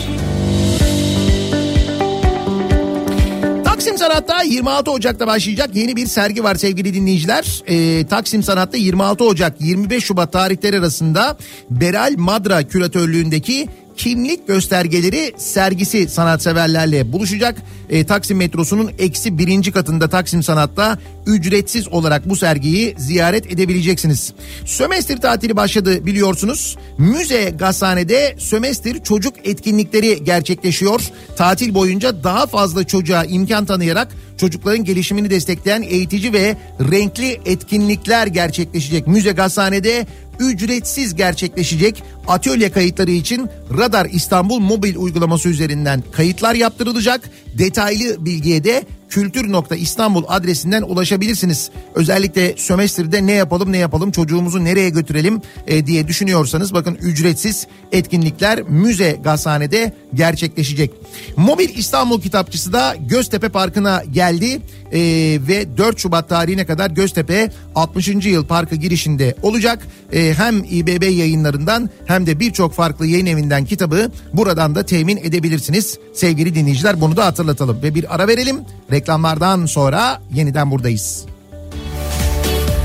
[3.64, 7.62] Taksim Sanat'ta 26 Ocak'ta başlayacak yeni bir sergi var sevgili dinleyiciler.
[7.66, 11.36] Ee, Taksim Sanat'ta 26 Ocak 25 Şubat tarihleri arasında
[11.70, 13.68] Beral Madra küratörlüğündeki
[14.02, 17.62] kimlik göstergeleri sergisi sanatseverlerle buluşacak.
[17.90, 24.32] Ee, Taksim metrosunun eksi birinci katında Taksim Sanat'ta ücretsiz olarak bu sergiyi ziyaret edebileceksiniz.
[24.64, 26.76] Sömestr tatili başladı biliyorsunuz.
[26.98, 31.00] Müze Gazhane'de sömestr çocuk etkinlikleri gerçekleşiyor.
[31.36, 39.06] Tatil boyunca daha fazla çocuğa imkan tanıyarak çocukların gelişimini destekleyen eğitici ve renkli etkinlikler gerçekleşecek.
[39.06, 40.06] Müze Gazhane'de
[40.40, 42.02] ücretsiz gerçekleşecek.
[42.28, 43.48] Atölye kayıtları için
[43.78, 47.30] Radar İstanbul mobil uygulaması üzerinden kayıtlar yaptırılacak.
[47.58, 51.70] Detaylı bilgiye de kültür.istanbul adresinden ulaşabilirsiniz.
[51.94, 58.62] Özellikle sömestrde ne yapalım ne yapalım çocuğumuzu nereye götürelim e, diye düşünüyorsanız bakın ücretsiz etkinlikler
[58.62, 60.90] Müze Gazhane'de gerçekleşecek.
[61.36, 64.60] Mobil İstanbul Kitapçısı da Göztepe Parkı'na geldi
[64.92, 68.08] Ee, ve 4 Şubat tarihine kadar Göztepe 60.
[68.08, 69.86] yıl parkı girişinde olacak.
[70.12, 75.98] Ee, hem İBB yayınlarından hem de birçok farklı yayın evinden kitabı buradan da temin edebilirsiniz.
[76.14, 78.56] Sevgili dinleyiciler bunu da hatırlatalım ve bir ara verelim.
[79.02, 81.26] Reklamlardan sonra yeniden buradayız.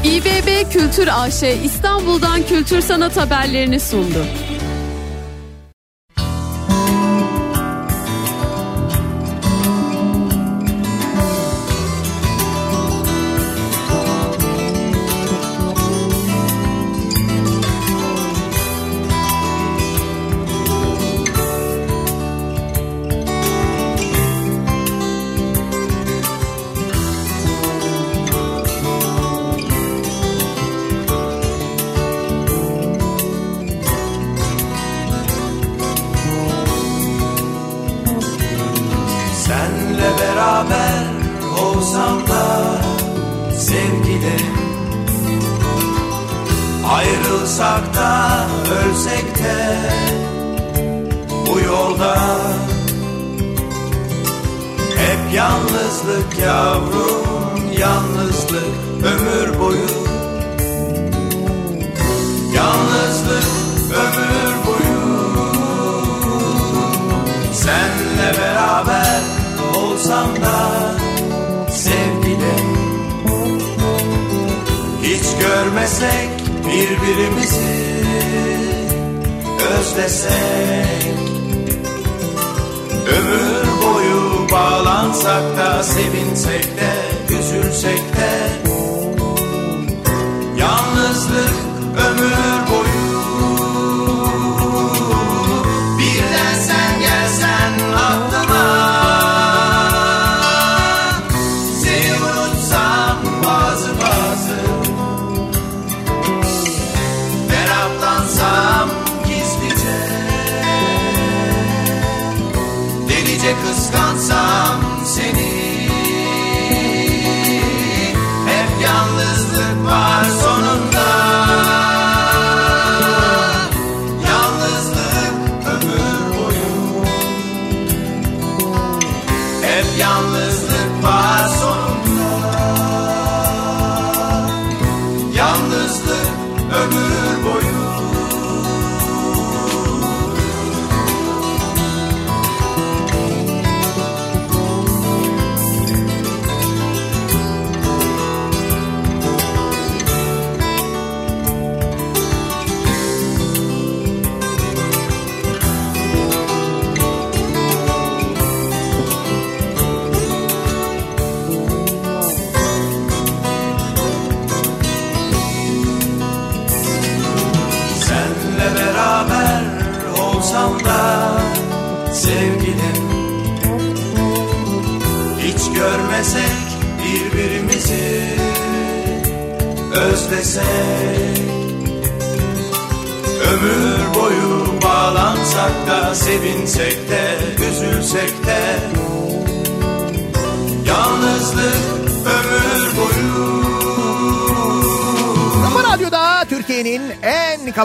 [0.03, 4.25] İBB Kültür AŞ İstanbul'dan kültür sanat haberlerini sundu.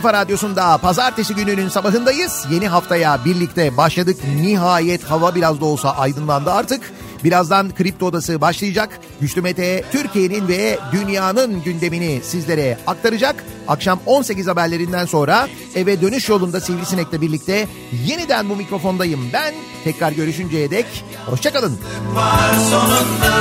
[0.02, 2.46] Kafa radyosunda pazartesi gününün sabahındayız.
[2.50, 4.16] Yeni haftaya birlikte başladık.
[4.42, 6.92] Nihayet hava biraz da olsa aydınlandı artık.
[7.24, 9.00] Birazdan Kripto Odası başlayacak.
[9.20, 13.44] Güçlü Mete Türkiye'nin ve dünyanın gündemini sizlere aktaracak.
[13.68, 17.68] Akşam 18 haberlerinden sonra eve dönüş yolunda Sivrisinek'le birlikte
[18.06, 19.20] yeniden bu mikrofondayım.
[19.32, 19.54] Ben
[19.84, 20.86] tekrar görüşünceye dek
[21.26, 21.78] hoşçakalın.
[22.14, 23.32] var sonunda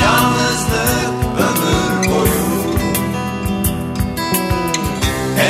[0.00, 0.99] Yalnızlık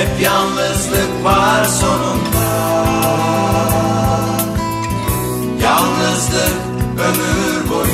[0.01, 2.47] Hep yalnızlık var sonunda.
[5.63, 6.57] Yalnızlık
[6.99, 7.90] ömür boyu.